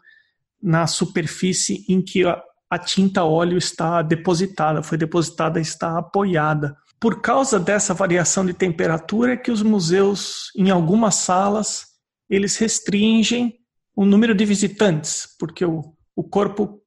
na 0.62 0.88
superfície 0.88 1.86
em 1.88 2.02
que 2.02 2.26
a, 2.26 2.42
a 2.74 2.78
tinta 2.80 3.24
óleo 3.24 3.56
está 3.56 4.02
depositada, 4.02 4.82
foi 4.82 4.98
depositada, 4.98 5.60
está 5.60 6.00
apoiada. 6.00 6.76
Por 7.00 7.22
causa 7.22 7.60
dessa 7.60 7.94
variação 7.94 8.44
de 8.44 8.52
temperatura 8.52 9.34
é 9.34 9.38
que 9.38 9.52
os 9.52 9.62
museus, 9.62 10.50
em 10.58 10.72
algumas 10.72 11.16
salas, 11.16 11.86
eles 12.28 12.58
restringem 12.58 13.60
o 13.96 14.04
número 14.06 14.34
de 14.34 14.44
visitantes, 14.44 15.28
porque 15.38 15.64
o, 15.64 15.84
o 16.16 16.24
corpo 16.24 16.82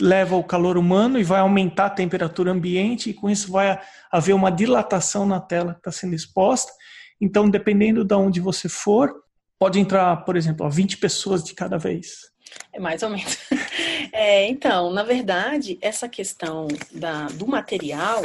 leva 0.00 0.36
o 0.36 0.44
calor 0.44 0.78
humano 0.78 1.18
e 1.18 1.22
vai 1.22 1.40
aumentar 1.40 1.86
a 1.86 1.90
temperatura 1.90 2.50
ambiente 2.50 3.10
e 3.10 3.14
com 3.14 3.28
isso 3.28 3.52
vai 3.52 3.78
haver 4.10 4.32
uma 4.32 4.50
dilatação 4.50 5.26
na 5.26 5.38
tela 5.38 5.74
que 5.74 5.80
está 5.80 5.92
sendo 5.92 6.14
exposta. 6.14 6.72
Então, 7.20 7.50
dependendo 7.50 8.06
de 8.06 8.14
onde 8.14 8.40
você 8.40 8.70
for, 8.70 9.12
pode 9.58 9.78
entrar, 9.78 10.16
por 10.24 10.34
exemplo, 10.34 10.70
20 10.70 10.96
pessoas 10.96 11.44
de 11.44 11.52
cada 11.52 11.76
vez. 11.76 12.30
É 12.72 12.78
mais 12.78 13.02
ou 13.02 13.10
menos. 13.10 13.38
É, 14.12 14.46
então, 14.48 14.90
na 14.90 15.04
verdade, 15.04 15.78
essa 15.80 16.08
questão 16.08 16.66
da, 16.90 17.26
do 17.26 17.46
material, 17.46 18.24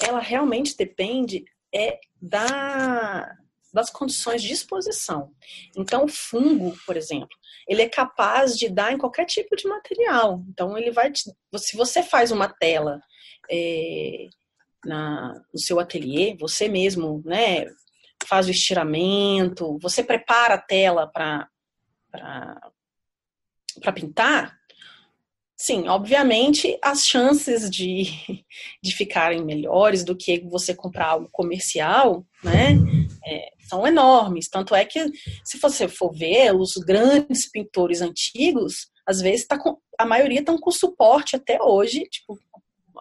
ela 0.00 0.20
realmente 0.20 0.76
depende 0.76 1.44
é 1.74 1.98
da, 2.20 3.34
das 3.72 3.88
condições 3.88 4.42
de 4.42 4.52
exposição. 4.52 5.32
Então, 5.76 6.04
o 6.04 6.08
fungo, 6.08 6.76
por 6.84 6.96
exemplo, 6.96 7.36
ele 7.66 7.82
é 7.82 7.88
capaz 7.88 8.58
de 8.58 8.68
dar 8.68 8.92
em 8.92 8.98
qualquer 8.98 9.24
tipo 9.24 9.56
de 9.56 9.66
material. 9.66 10.44
Então, 10.48 10.76
ele 10.76 10.90
vai. 10.90 11.10
Te, 11.10 11.32
se 11.56 11.76
você 11.76 12.02
faz 12.02 12.30
uma 12.30 12.48
tela 12.48 13.00
é, 13.50 14.28
na, 14.84 15.40
no 15.52 15.58
seu 15.58 15.80
ateliê, 15.80 16.36
você 16.38 16.68
mesmo, 16.68 17.22
né, 17.24 17.66
faz 18.26 18.46
o 18.46 18.50
estiramento, 18.50 19.78
você 19.80 20.02
prepara 20.04 20.54
a 20.54 20.60
tela 20.60 21.06
para 21.06 21.48
para 23.80 23.92
pintar, 23.92 24.56
sim, 25.56 25.86
obviamente 25.86 26.76
as 26.82 27.06
chances 27.06 27.70
de, 27.70 28.04
de 28.82 28.94
ficarem 28.94 29.44
melhores 29.44 30.04
do 30.04 30.16
que 30.16 30.40
você 30.40 30.74
comprar 30.74 31.06
algo 31.06 31.28
comercial, 31.30 32.26
né, 32.42 32.72
é, 33.24 33.50
são 33.68 33.86
enormes. 33.86 34.48
Tanto 34.48 34.74
é 34.74 34.84
que, 34.84 35.04
se 35.44 35.58
você 35.58 35.86
for 35.86 36.12
ver, 36.12 36.54
os 36.54 36.72
grandes 36.74 37.48
pintores 37.50 38.00
antigos, 38.00 38.88
às 39.06 39.20
vezes 39.20 39.46
tá 39.46 39.56
com, 39.56 39.78
a 39.98 40.04
maioria 40.04 40.40
estão 40.40 40.58
com 40.58 40.70
suporte 40.70 41.36
até 41.36 41.62
hoje, 41.62 42.08
tipo, 42.10 42.38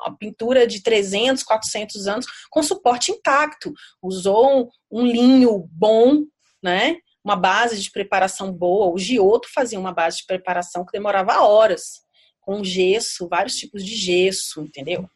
a 0.05 0.11
pintura 0.11 0.65
de 0.65 0.81
300, 0.81 1.43
400 1.43 2.07
anos, 2.07 2.25
com 2.49 2.63
suporte 2.63 3.11
intacto. 3.11 3.73
Usou 4.01 4.69
um, 4.91 4.99
um 4.99 5.05
linho 5.05 5.67
bom, 5.71 6.23
né? 6.63 6.97
Uma 7.23 7.35
base 7.35 7.79
de 7.81 7.91
preparação 7.91 8.51
boa. 8.51 8.93
O 8.93 8.97
Giotto 8.97 9.47
fazia 9.53 9.79
uma 9.79 9.93
base 9.93 10.17
de 10.17 10.25
preparação 10.25 10.85
que 10.85 10.91
demorava 10.91 11.41
horas, 11.41 12.01
com 12.39 12.63
gesso, 12.63 13.27
vários 13.27 13.55
tipos 13.55 13.85
de 13.85 13.95
gesso, 13.95 14.61
entendeu? 14.61 15.07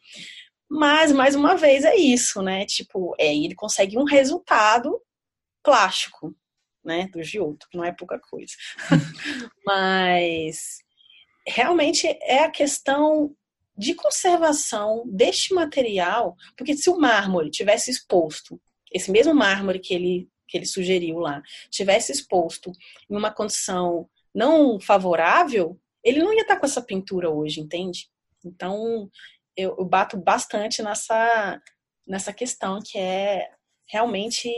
Mas, 0.69 1.11
mais 1.11 1.35
uma 1.35 1.55
vez, 1.55 1.83
é 1.83 1.95
isso, 1.95 2.41
né? 2.41 2.65
Tipo, 2.65 3.15
é, 3.19 3.35
ele 3.35 3.55
consegue 3.55 3.97
um 3.97 4.03
resultado 4.03 4.99
plástico, 5.63 6.35
né? 6.83 7.07
Do 7.11 7.23
Giotto, 7.23 7.67
que 7.69 7.77
não 7.77 7.83
é 7.83 7.91
pouca 7.91 8.19
coisa. 8.19 8.53
Mas, 9.65 10.77
realmente, 11.47 12.07
é 12.21 12.39
a 12.39 12.51
questão 12.51 13.35
de 13.77 13.93
conservação 13.93 15.03
deste 15.05 15.53
material, 15.53 16.35
porque 16.55 16.77
se 16.77 16.89
o 16.89 16.97
mármore 16.97 17.51
tivesse 17.51 17.91
exposto, 17.91 18.59
esse 18.91 19.11
mesmo 19.11 19.33
mármore 19.33 19.79
que 19.79 19.93
ele 19.93 20.29
que 20.47 20.57
ele 20.57 20.65
sugeriu 20.65 21.19
lá, 21.19 21.41
tivesse 21.69 22.11
exposto 22.11 22.71
em 23.09 23.15
uma 23.15 23.31
condição 23.31 24.07
não 24.33 24.79
favorável, 24.79 25.79
ele 26.03 26.19
não 26.19 26.33
ia 26.33 26.41
estar 26.41 26.57
com 26.57 26.65
essa 26.65 26.81
pintura 26.81 27.29
hoje, 27.29 27.61
entende? 27.61 28.09
Então, 28.43 29.09
eu, 29.55 29.75
eu 29.77 29.85
bato 29.85 30.17
bastante 30.17 30.83
nessa, 30.83 31.61
nessa 32.07 32.31
questão 32.31 32.79
que 32.83 32.97
é 32.97 33.49
realmente 33.87 34.49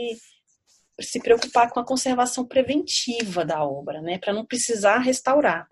se 1.00 1.20
preocupar 1.20 1.70
com 1.70 1.80
a 1.80 1.84
conservação 1.84 2.44
preventiva 2.44 3.44
da 3.44 3.64
obra, 3.64 4.02
né, 4.02 4.18
para 4.18 4.32
não 4.32 4.44
precisar 4.44 4.98
restaurar. 4.98 5.68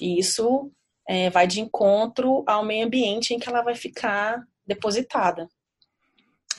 E 0.00 0.18
isso 0.18 0.72
é, 1.06 1.28
vai 1.28 1.46
de 1.46 1.60
encontro 1.60 2.44
ao 2.46 2.64
meio 2.64 2.86
ambiente 2.86 3.34
em 3.34 3.38
que 3.38 3.48
ela 3.48 3.62
vai 3.62 3.74
ficar 3.74 4.42
depositada. 4.66 5.48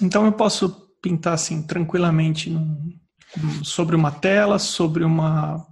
Então 0.01 0.25
eu 0.25 0.31
posso 0.31 0.88
pintar 1.01 1.33
assim 1.33 1.61
tranquilamente 1.65 2.49
num, 2.49 2.93
sobre 3.63 3.95
uma 3.95 4.11
tela, 4.11 4.59
sobre 4.59 5.03
uma 5.03 5.65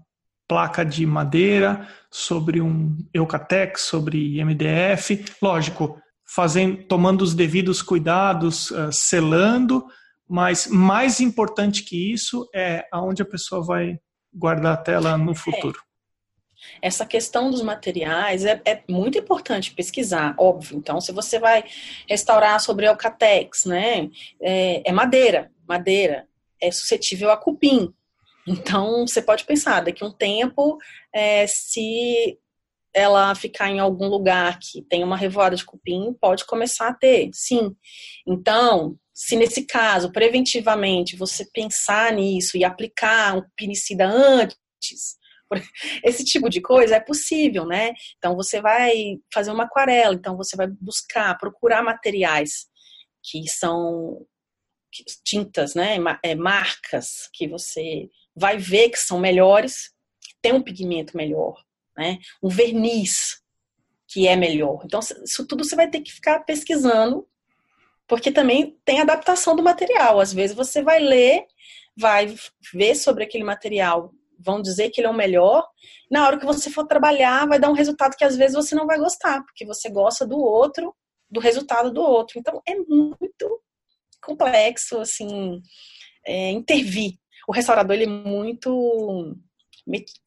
placa 0.48 0.86
de 0.86 1.06
madeira, 1.06 1.88
sobre 2.10 2.62
um 2.62 2.98
Eucatex, 3.14 3.82
sobre 3.82 4.44
MDF, 4.44 5.26
lógico, 5.42 6.00
fazendo, 6.26 6.84
tomando 6.84 7.22
os 7.22 7.34
devidos 7.34 7.82
cuidados, 7.82 8.72
uh, 8.72 8.92
selando, 8.92 9.86
mas 10.28 10.68
mais 10.68 11.20
importante 11.20 11.84
que 11.84 12.12
isso 12.12 12.50
é 12.54 12.86
aonde 12.92 13.22
a 13.22 13.26
pessoa 13.26 13.64
vai 13.64 13.98
guardar 14.34 14.74
a 14.74 14.78
tela 14.78 15.18
no 15.18 15.34
futuro. 15.36 15.80
Essa 16.82 17.06
questão 17.06 17.50
dos 17.50 17.62
materiais 17.62 18.46
é, 18.46 18.62
é, 18.66 18.84
muito 18.88 19.18
importante 19.18 19.74
pesquisar, 19.74 20.36
óbvio. 20.38 20.78
Então, 20.78 21.00
se 21.02 21.12
você 21.12 21.40
vai 21.40 21.64
restaurar 22.08 22.60
sobre 22.60 22.88
Alcatex, 22.88 23.66
né, 23.66 24.10
é, 24.42 24.90
é 24.90 24.92
madeira, 24.92 25.52
madeira 25.68 26.28
é 26.62 26.72
suscetível 26.72 27.32
a 27.32 27.38
cupim. 27.38 27.94
Então, 28.48 29.06
você 29.06 29.22
pode 29.22 29.44
pensar, 29.46 29.82
daqui 29.82 30.04
a 30.04 30.08
um 30.08 30.12
tempo, 30.12 30.78
é, 31.14 31.46
se 31.48 32.40
ela 32.94 33.36
ficar 33.36 33.70
em 33.70 33.80
algum 33.80 34.08
lugar 34.08 34.58
que 34.60 34.82
tem 34.82 35.04
uma 35.04 35.18
revoada 35.18 35.56
de 35.56 35.66
cupim, 35.66 36.16
pode 36.20 36.46
começar 36.46 36.88
a 36.88 36.94
ter, 36.94 37.30
sim. 37.34 37.76
Então, 38.26 38.98
se 39.14 39.36
nesse 39.36 39.66
caso, 39.66 40.12
preventivamente, 40.12 41.16
você 41.16 41.46
pensar 41.54 42.14
nisso 42.14 42.58
e 42.58 42.64
aplicar 42.64 43.36
um 43.36 43.44
pinicida 43.56 44.08
antes, 44.08 45.18
esse 46.04 46.24
tipo 46.24 46.50
de 46.50 46.62
coisa 46.62 46.96
é 46.96 47.00
possível, 47.00 47.66
né? 47.66 47.94
Então 48.18 48.36
você 48.36 48.62
vai 48.62 49.18
fazer 49.34 49.52
uma 49.52 49.66
aquarela, 49.66 50.16
então 50.16 50.36
você 50.36 50.56
vai 50.56 50.68
buscar, 50.68 51.38
procurar 51.38 51.84
materiais 51.84 52.68
que 53.24 53.48
são 53.48 54.26
tintas, 55.24 55.76
né? 55.76 55.98
É, 56.24 56.36
marcas 56.36 57.30
que 57.34 57.48
você 57.48 58.10
vai 58.36 58.58
ver 58.58 58.90
que 58.90 59.00
são 59.00 59.20
melhores, 59.20 59.90
que 60.22 60.34
tem 60.42 60.54
um 60.54 60.62
pigmento 60.62 61.16
melhor, 61.16 61.62
né? 61.98 62.20
Um 62.42 62.50
verniz 62.50 63.42
que 64.08 64.28
é 64.28 64.36
melhor. 64.36 64.82
Então 64.86 65.00
isso 65.00 65.46
tudo 65.46 65.64
você 65.64 65.76
vai 65.76 65.90
ter 65.90 66.02
que 66.02 66.14
ficar 66.14 66.40
pesquisando, 66.40 67.28
porque 68.08 68.32
também 68.32 68.78
tem 68.86 69.02
adaptação 69.02 69.56
do 69.56 69.64
material. 69.64 70.20
Às 70.20 70.34
vezes 70.34 70.56
você 70.56 70.82
vai 70.82 71.00
ler, 71.00 71.46
vai 71.96 72.34
ver 72.74 72.96
sobre 72.96 73.24
aquele 73.24 73.44
material 73.44 74.14
vão 74.40 74.62
dizer 74.62 74.90
que 74.90 75.02
ele 75.02 75.08
é 75.08 75.10
o 75.10 75.14
melhor, 75.14 75.68
na 76.10 76.26
hora 76.26 76.38
que 76.38 76.46
você 76.46 76.70
for 76.70 76.86
trabalhar, 76.86 77.48
vai 77.48 77.60
dar 77.60 77.70
um 77.70 77.74
resultado 77.74 78.16
que 78.16 78.24
às 78.24 78.36
vezes 78.36 78.56
você 78.56 78.76
não 78.76 78.86
vai 78.86 78.98
gostar, 78.98 79.44
porque 79.44 79.66
você 79.66 79.90
gosta 79.90 80.26
do 80.26 80.38
outro, 80.38 80.96
do 81.30 81.40
resultado 81.40 81.92
do 81.92 82.02
outro. 82.02 82.40
Então 82.40 82.62
é 82.66 82.76
muito 82.76 83.62
complexo, 84.22 85.00
assim, 85.00 85.62
é, 86.26 86.52
intervir. 86.52 87.18
o 87.48 87.52
restaurador 87.52 87.96
ele 87.96 88.06
é 88.06 88.08
muito 88.08 89.36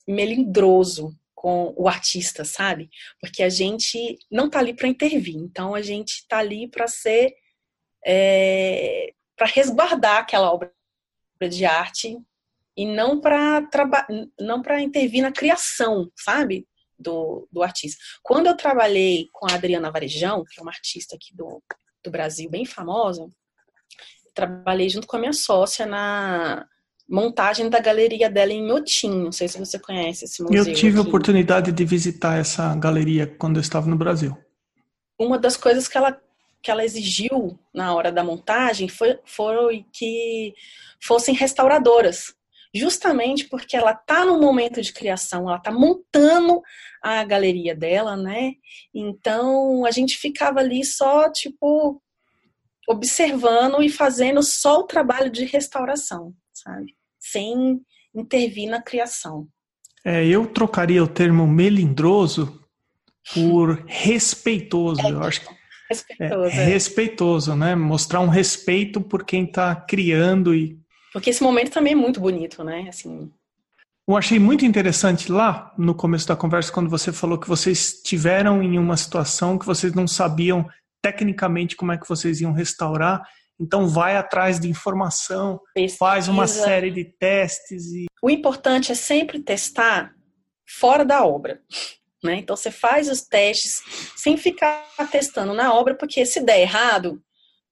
melindroso 0.06 1.14
com 1.34 1.74
o 1.76 1.88
artista, 1.88 2.44
sabe? 2.44 2.90
Porque 3.20 3.42
a 3.42 3.48
gente 3.48 4.18
não 4.30 4.48
tá 4.48 4.58
ali 4.58 4.74
para 4.74 4.88
intervir, 4.88 5.36
então 5.36 5.74
a 5.74 5.82
gente 5.82 6.26
tá 6.28 6.38
ali 6.38 6.68
para 6.68 6.86
ser 6.86 7.34
é, 8.04 9.12
para 9.36 9.46
resguardar 9.46 10.18
aquela 10.18 10.52
obra 10.52 10.72
de 11.48 11.64
arte 11.64 12.18
e 12.80 12.86
não 12.86 13.20
para 13.20 13.68
não 14.40 14.62
para 14.62 14.80
intervir 14.80 15.20
na 15.20 15.30
criação, 15.30 16.10
sabe? 16.16 16.66
Do, 16.98 17.46
do 17.52 17.62
artista. 17.62 17.98
Quando 18.22 18.46
eu 18.46 18.56
trabalhei 18.56 19.26
com 19.32 19.46
a 19.46 19.54
Adriana 19.54 19.90
Varejão, 19.90 20.44
que 20.44 20.58
é 20.58 20.62
uma 20.62 20.70
artista 20.70 21.14
aqui 21.14 21.34
do, 21.34 21.62
do 22.02 22.10
Brasil 22.10 22.48
bem 22.48 22.64
famosa, 22.64 23.26
trabalhei 24.34 24.88
junto 24.88 25.06
com 25.06 25.16
a 25.16 25.20
minha 25.20 25.32
sócia 25.32 25.84
na 25.84 26.66
montagem 27.08 27.68
da 27.68 27.80
galeria 27.80 28.30
dela 28.30 28.52
em 28.52 28.70
Otim. 28.72 29.24
Não 29.24 29.32
sei 29.32 29.46
se 29.46 29.58
você 29.58 29.78
conhece 29.78 30.24
esse 30.24 30.42
museu. 30.42 30.64
Eu 30.64 30.74
tive 30.74 30.98
a 30.98 31.02
oportunidade 31.02 31.72
de 31.72 31.84
visitar 31.84 32.38
essa 32.38 32.74
galeria 32.76 33.26
quando 33.26 33.56
eu 33.56 33.62
estava 33.62 33.88
no 33.88 33.96
Brasil. 33.96 34.36
Uma 35.18 35.38
das 35.38 35.56
coisas 35.56 35.86
que 35.86 35.98
ela, 35.98 36.18
que 36.62 36.70
ela 36.70 36.84
exigiu 36.84 37.58
na 37.74 37.94
hora 37.94 38.10
da 38.10 38.24
montagem 38.24 38.88
foi, 38.88 39.18
foi 39.24 39.84
que 39.92 40.54
fossem 41.02 41.34
restauradoras. 41.34 42.34
Justamente 42.74 43.48
porque 43.48 43.76
ela 43.76 43.92
está 43.92 44.24
no 44.24 44.38
momento 44.40 44.80
de 44.80 44.92
criação, 44.92 45.48
ela 45.48 45.56
está 45.56 45.72
montando 45.72 46.62
a 47.02 47.24
galeria 47.24 47.74
dela, 47.74 48.16
né? 48.16 48.52
Então 48.94 49.84
a 49.84 49.90
gente 49.90 50.16
ficava 50.16 50.60
ali 50.60 50.84
só, 50.84 51.30
tipo, 51.30 52.00
observando 52.88 53.82
e 53.82 53.88
fazendo 53.88 54.42
só 54.42 54.80
o 54.80 54.86
trabalho 54.86 55.30
de 55.30 55.44
restauração, 55.44 56.32
sabe? 56.52 56.94
sem 57.20 57.80
intervir 58.14 58.68
na 58.68 58.82
criação. 58.82 59.46
É, 60.04 60.26
eu 60.26 60.46
trocaria 60.46 61.04
o 61.04 61.08
termo 61.08 61.46
melindroso 61.46 62.64
por 63.34 63.84
respeitoso. 63.86 65.06
É, 65.06 65.10
eu 65.10 65.22
acho 65.22 65.42
que 65.42 65.54
respeitoso, 65.90 66.44
é, 66.44 66.56
é. 66.56 66.64
respeitoso, 66.64 67.54
né? 67.54 67.74
Mostrar 67.74 68.20
um 68.20 68.28
respeito 68.28 69.00
por 69.00 69.24
quem 69.24 69.44
está 69.44 69.74
criando 69.76 70.54
e 70.54 70.79
porque 71.12 71.30
esse 71.30 71.42
momento 71.42 71.70
também 71.70 71.92
é 71.92 71.96
muito 71.96 72.20
bonito, 72.20 72.62
né? 72.64 72.86
Assim. 72.88 73.30
Eu 74.08 74.16
achei 74.16 74.38
muito 74.38 74.64
interessante 74.64 75.30
lá 75.30 75.72
no 75.78 75.94
começo 75.94 76.26
da 76.26 76.36
conversa 76.36 76.72
quando 76.72 76.90
você 76.90 77.12
falou 77.12 77.38
que 77.38 77.48
vocês 77.48 77.94
estiveram 77.94 78.62
em 78.62 78.78
uma 78.78 78.96
situação 78.96 79.58
que 79.58 79.66
vocês 79.66 79.92
não 79.94 80.06
sabiam 80.06 80.68
tecnicamente 81.02 81.76
como 81.76 81.92
é 81.92 81.98
que 81.98 82.08
vocês 82.08 82.40
iam 82.40 82.52
restaurar 82.52 83.22
então 83.60 83.86
vai 83.86 84.16
atrás 84.16 84.58
de 84.58 84.68
informação, 84.68 85.60
Pesquisa. 85.74 85.98
faz 85.98 86.28
uma 86.28 86.46
série 86.46 86.90
de 86.90 87.04
testes 87.04 87.92
e 87.92 88.06
o 88.22 88.30
importante 88.30 88.90
é 88.90 88.94
sempre 88.94 89.38
testar 89.38 90.14
fora 90.66 91.04
da 91.04 91.24
obra. 91.26 91.60
Né? 92.24 92.36
Então 92.36 92.56
você 92.56 92.70
faz 92.70 93.08
os 93.10 93.20
testes 93.20 93.82
sem 94.16 94.36
ficar 94.36 94.86
testando 95.10 95.52
na 95.52 95.74
obra, 95.74 95.94
porque 95.94 96.24
se 96.24 96.40
der 96.40 96.60
errado, 96.60 97.22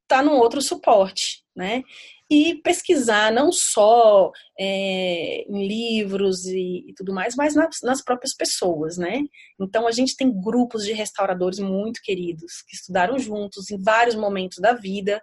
tá 0.07 0.22
num 0.22 0.37
outro 0.37 0.61
suporte, 0.61 1.42
né? 1.57 1.83
E 2.31 2.57
pesquisar 2.57 3.33
não 3.33 3.51
só 3.51 4.31
é, 4.59 5.45
em 5.49 5.67
livros 5.67 6.45
e, 6.45 6.85
e, 6.88 6.95
tudo 6.95 7.12
mais, 7.12 7.35
mas 7.35 7.55
nas, 7.55 7.81
nas 7.83 8.03
próprias 8.03 8.35
pessoas, 8.35 8.99
né? 8.99 9.23
Então 9.59 9.87
a 9.87 9.93
gente 9.93 10.14
tem 10.14 10.31
grupos 10.31 10.85
de 10.85 10.93
restauradores 10.93 11.59
muito 11.59 12.03
queridos 12.03 12.62
que 12.69 12.77
estudaram 12.77 13.19
juntos 13.19 13.71
em 13.71 13.83
vários 13.83 14.14
momentos 14.14 14.59
da 14.59 14.75
vida 14.75 15.23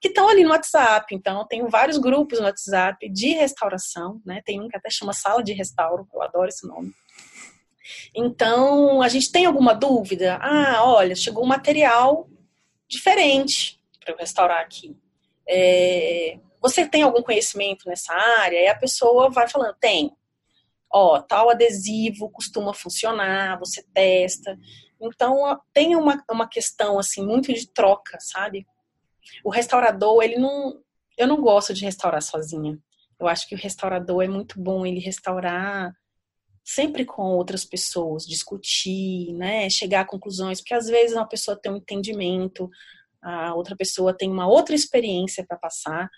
que 0.00 0.08
estão 0.08 0.28
ali 0.28 0.42
no 0.42 0.50
WhatsApp. 0.50 1.14
Então, 1.14 1.46
tenho 1.46 1.68
vários 1.68 1.98
grupos 1.98 2.40
no 2.40 2.46
WhatsApp 2.46 3.08
de 3.10 3.34
restauração, 3.34 4.20
né? 4.24 4.40
Tem 4.44 4.58
um 4.60 4.66
que 4.66 4.76
até 4.76 4.88
chama 4.90 5.12
Sala 5.12 5.42
de 5.42 5.52
Restauro, 5.52 6.08
eu 6.12 6.22
adoro 6.22 6.48
esse 6.48 6.66
nome. 6.66 6.92
Então, 8.14 9.02
a 9.02 9.08
gente 9.08 9.30
tem 9.30 9.44
alguma 9.44 9.74
dúvida? 9.74 10.38
Ah, 10.40 10.84
olha, 10.84 11.14
chegou 11.14 11.44
um 11.44 11.48
material 11.48 12.28
diferente 12.88 13.78
para 14.00 14.14
eu 14.14 14.16
restaurar 14.16 14.60
aqui. 14.60 14.96
É, 15.52 16.38
você 16.62 16.86
tem 16.86 17.02
algum 17.02 17.22
conhecimento 17.22 17.88
nessa 17.88 18.14
área? 18.14 18.62
E 18.62 18.68
a 18.68 18.78
pessoa 18.78 19.30
vai 19.30 19.48
falando, 19.48 19.74
tem. 19.80 20.12
Ó, 20.92 21.20
tal 21.20 21.50
adesivo 21.50 22.30
costuma 22.30 22.72
funcionar, 22.72 23.58
você 23.58 23.82
testa. 23.92 24.56
Então, 25.00 25.60
tem 25.72 25.96
uma, 25.96 26.22
uma 26.30 26.48
questão, 26.48 26.98
assim, 26.98 27.24
muito 27.24 27.52
de 27.52 27.66
troca, 27.72 28.18
sabe? 28.20 28.66
O 29.44 29.50
restaurador, 29.50 30.22
ele 30.22 30.38
não. 30.38 30.80
Eu 31.18 31.26
não 31.26 31.40
gosto 31.40 31.74
de 31.74 31.84
restaurar 31.84 32.22
sozinha. 32.22 32.78
Eu 33.18 33.28
acho 33.28 33.46
que 33.48 33.54
o 33.54 33.58
restaurador 33.58 34.22
é 34.22 34.28
muito 34.28 34.60
bom 34.60 34.86
ele 34.86 35.00
restaurar 35.00 35.92
sempre 36.64 37.04
com 37.04 37.22
outras 37.22 37.64
pessoas, 37.64 38.24
discutir, 38.24 39.32
né, 39.34 39.68
chegar 39.68 40.02
a 40.02 40.06
conclusões, 40.06 40.60
porque 40.60 40.74
às 40.74 40.86
vezes 40.86 41.16
uma 41.16 41.26
pessoa 41.26 41.58
tem 41.60 41.72
um 41.72 41.76
entendimento, 41.76 42.70
a 43.22 43.54
outra 43.54 43.76
pessoa 43.76 44.14
tem 44.14 44.30
uma 44.30 44.46
outra 44.46 44.74
experiência 44.74 45.44
para 45.46 45.56
passar. 45.56 46.10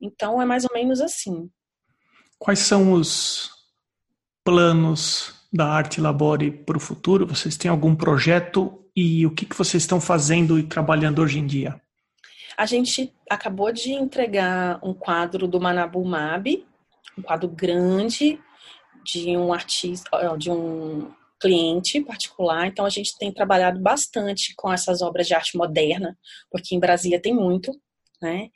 Então 0.00 0.40
é 0.40 0.44
mais 0.44 0.64
ou 0.64 0.70
menos 0.74 1.00
assim. 1.00 1.50
Quais 2.38 2.58
são 2.58 2.92
os 2.92 3.50
planos 4.44 5.34
da 5.52 5.66
Arte 5.66 6.00
Labore 6.00 6.50
para 6.50 6.76
o 6.76 6.80
futuro? 6.80 7.26
Vocês 7.26 7.56
têm 7.56 7.70
algum 7.70 7.94
projeto 7.94 8.84
e 8.94 9.26
o 9.26 9.30
que, 9.30 9.44
que 9.44 9.56
vocês 9.56 9.82
estão 9.82 10.00
fazendo 10.00 10.58
e 10.58 10.62
trabalhando 10.62 11.20
hoje 11.20 11.38
em 11.38 11.46
dia? 11.46 11.80
A 12.56 12.64
gente 12.64 13.12
acabou 13.28 13.70
de 13.70 13.92
entregar 13.92 14.78
um 14.82 14.94
quadro 14.94 15.46
do 15.46 15.60
Manabu 15.60 16.02
Mab, 16.04 16.64
um 17.18 17.22
quadro 17.22 17.48
grande 17.48 18.40
de 19.04 19.36
um 19.36 19.52
artista, 19.52 20.10
de 20.38 20.50
um 20.50 21.10
cliente 21.38 22.00
particular. 22.00 22.66
Então 22.66 22.84
a 22.84 22.90
gente 22.90 23.16
tem 23.18 23.32
trabalhado 23.32 23.80
bastante 23.80 24.54
com 24.54 24.72
essas 24.72 25.02
obras 25.02 25.26
de 25.26 25.34
arte 25.34 25.56
moderna, 25.56 26.18
porque 26.50 26.74
em 26.74 26.80
Brasília 26.80 27.20
tem 27.20 27.34
muito, 27.34 27.78
né? 28.20 28.50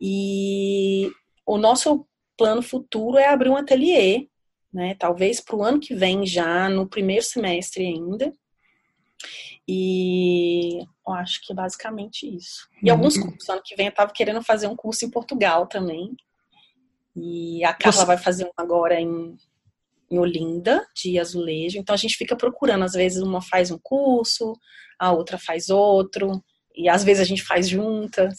E 0.00 1.10
o 1.44 1.56
nosso 1.56 2.06
plano 2.36 2.62
futuro 2.62 3.18
é 3.18 3.28
abrir 3.28 3.48
um 3.48 3.56
ateliê, 3.56 4.28
né? 4.72 4.94
Talvez 4.94 5.40
para 5.40 5.56
o 5.56 5.62
ano 5.62 5.80
que 5.80 5.94
vem 5.94 6.26
já, 6.26 6.68
no 6.68 6.86
primeiro 6.86 7.24
semestre 7.24 7.86
ainda. 7.86 8.32
E 9.68 10.78
eu 11.06 11.14
acho 11.14 11.40
que 11.42 11.52
é 11.52 11.56
basicamente 11.56 12.26
isso. 12.26 12.68
E 12.82 12.86
uhum. 12.86 12.96
alguns 12.96 13.18
cursos. 13.18 13.48
Ano 13.48 13.62
que 13.64 13.74
vem 13.74 13.86
eu 13.86 13.90
estava 13.90 14.12
querendo 14.12 14.42
fazer 14.42 14.66
um 14.66 14.76
curso 14.76 15.04
em 15.04 15.10
Portugal 15.10 15.66
também. 15.66 16.14
E 17.14 17.64
a 17.64 17.72
Carla 17.72 18.00
Você... 18.00 18.06
vai 18.06 18.18
fazer 18.18 18.44
um 18.44 18.50
agora 18.56 19.00
em, 19.00 19.36
em 20.10 20.18
Olinda, 20.18 20.86
de 20.94 21.18
azulejo. 21.18 21.78
Então 21.78 21.94
a 21.94 21.98
gente 21.98 22.16
fica 22.16 22.36
procurando. 22.36 22.84
Às 22.84 22.92
vezes 22.92 23.22
uma 23.22 23.42
faz 23.42 23.70
um 23.70 23.78
curso, 23.82 24.52
a 24.98 25.12
outra 25.12 25.38
faz 25.38 25.68
outro. 25.68 26.42
E 26.74 26.88
às 26.88 27.02
vezes 27.02 27.22
a 27.22 27.24
gente 27.24 27.42
faz 27.42 27.68
juntas. 27.68 28.34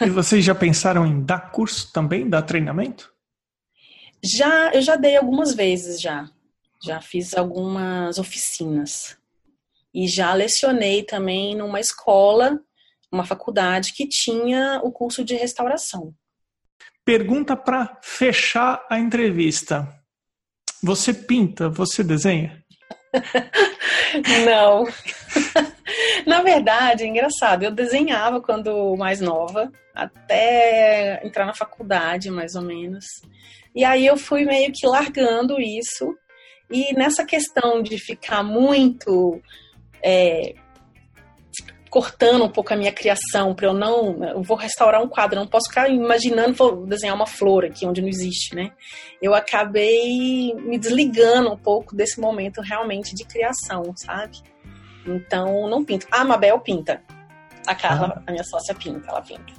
E 0.00 0.08
vocês 0.08 0.44
já 0.44 0.54
pensaram 0.54 1.06
em 1.06 1.24
dar 1.24 1.50
curso 1.50 1.92
também, 1.92 2.28
dar 2.28 2.42
treinamento? 2.42 3.12
Já, 4.22 4.72
eu 4.72 4.80
já 4.80 4.96
dei 4.96 5.16
algumas 5.16 5.54
vezes 5.54 6.00
já. 6.00 6.30
Já 6.82 7.00
fiz 7.00 7.36
algumas 7.36 8.18
oficinas. 8.18 9.16
E 9.92 10.08
já 10.08 10.32
lecionei 10.34 11.02
também 11.02 11.54
numa 11.56 11.80
escola, 11.80 12.58
uma 13.12 13.24
faculdade 13.24 13.92
que 13.92 14.08
tinha 14.08 14.80
o 14.82 14.90
curso 14.90 15.24
de 15.24 15.34
restauração. 15.34 16.14
Pergunta 17.04 17.56
para 17.56 17.98
fechar 18.02 18.84
a 18.90 18.98
entrevista. 18.98 19.88
Você 20.84 21.14
pinta, 21.14 21.70
você 21.70 22.04
desenha? 22.04 22.62
Não. 24.44 24.84
Na 26.26 26.42
verdade, 26.42 27.04
é 27.04 27.06
engraçado, 27.06 27.62
eu 27.62 27.70
desenhava 27.70 28.38
quando 28.42 28.94
mais 28.96 29.18
nova, 29.18 29.72
até 29.94 31.26
entrar 31.26 31.46
na 31.46 31.54
faculdade, 31.54 32.30
mais 32.30 32.54
ou 32.54 32.60
menos. 32.60 33.06
E 33.74 33.82
aí 33.82 34.06
eu 34.06 34.18
fui 34.18 34.44
meio 34.44 34.70
que 34.72 34.86
largando 34.86 35.58
isso. 35.58 36.14
E 36.70 36.92
nessa 36.94 37.24
questão 37.24 37.82
de 37.82 37.96
ficar 37.98 38.42
muito 38.42 39.40
é, 40.02 40.54
cortando 41.94 42.42
um 42.42 42.48
pouco 42.48 42.74
a 42.74 42.76
minha 42.76 42.90
criação 42.90 43.54
para 43.54 43.68
eu 43.68 43.72
não. 43.72 44.24
Eu 44.24 44.42
vou 44.42 44.56
restaurar 44.56 45.00
um 45.00 45.06
quadro, 45.06 45.38
não 45.38 45.46
posso 45.46 45.68
ficar 45.68 45.88
imaginando, 45.88 46.52
vou 46.52 46.84
desenhar 46.84 47.14
uma 47.14 47.24
flor 47.24 47.64
aqui 47.64 47.86
onde 47.86 48.02
não 48.02 48.08
existe, 48.08 48.52
né? 48.52 48.72
Eu 49.22 49.32
acabei 49.32 50.52
me 50.54 50.76
desligando 50.76 51.52
um 51.52 51.56
pouco 51.56 51.94
desse 51.94 52.20
momento 52.20 52.60
realmente 52.60 53.14
de 53.14 53.24
criação, 53.24 53.94
sabe? 53.94 54.38
Então, 55.06 55.70
não 55.70 55.84
pinto. 55.84 56.08
A 56.10 56.24
Mabel 56.24 56.58
pinta. 56.58 57.00
A 57.64 57.76
Carla, 57.76 58.14
ah. 58.16 58.22
a 58.26 58.32
minha 58.32 58.42
sócia, 58.42 58.74
pinta, 58.74 59.08
ela 59.08 59.22
pinta. 59.22 59.52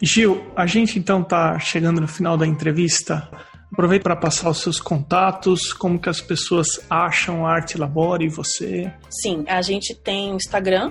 Gil, 0.00 0.50
a 0.56 0.64
gente 0.64 0.98
então 0.98 1.22
tá 1.22 1.58
chegando 1.58 2.00
no 2.00 2.08
final 2.08 2.38
da 2.38 2.46
entrevista. 2.46 3.28
Aproveita 3.70 4.04
para 4.04 4.16
passar 4.16 4.48
os 4.48 4.62
seus 4.62 4.80
contatos, 4.80 5.74
como 5.74 6.00
que 6.00 6.08
as 6.08 6.22
pessoas 6.22 6.80
acham 6.88 7.46
a 7.46 7.52
Arte 7.52 7.76
Labore 7.76 8.24
e 8.24 8.28
você. 8.30 8.90
Sim, 9.10 9.44
a 9.46 9.60
gente 9.60 9.94
tem 9.94 10.32
o 10.32 10.36
Instagram, 10.36 10.90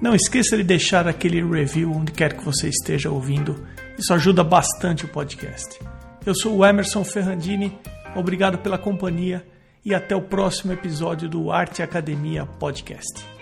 Não 0.00 0.14
esqueça 0.14 0.56
de 0.56 0.62
deixar 0.62 1.06
aquele 1.06 1.42
review 1.42 1.92
onde 1.92 2.12
quer 2.12 2.34
que 2.34 2.44
você 2.44 2.68
esteja 2.68 3.10
ouvindo. 3.10 3.66
Isso 3.98 4.12
ajuda 4.12 4.42
bastante 4.42 5.04
o 5.04 5.08
podcast. 5.08 5.78
Eu 6.26 6.34
sou 6.34 6.56
o 6.56 6.66
Emerson 6.66 7.04
Ferrandini. 7.04 7.78
Obrigado 8.14 8.58
pela 8.58 8.78
companhia 8.78 9.44
e 9.84 9.94
até 9.94 10.16
o 10.16 10.22
próximo 10.22 10.72
episódio 10.72 11.28
do 11.28 11.50
Arte 11.52 11.82
Academia 11.82 12.46
Podcast. 12.46 13.33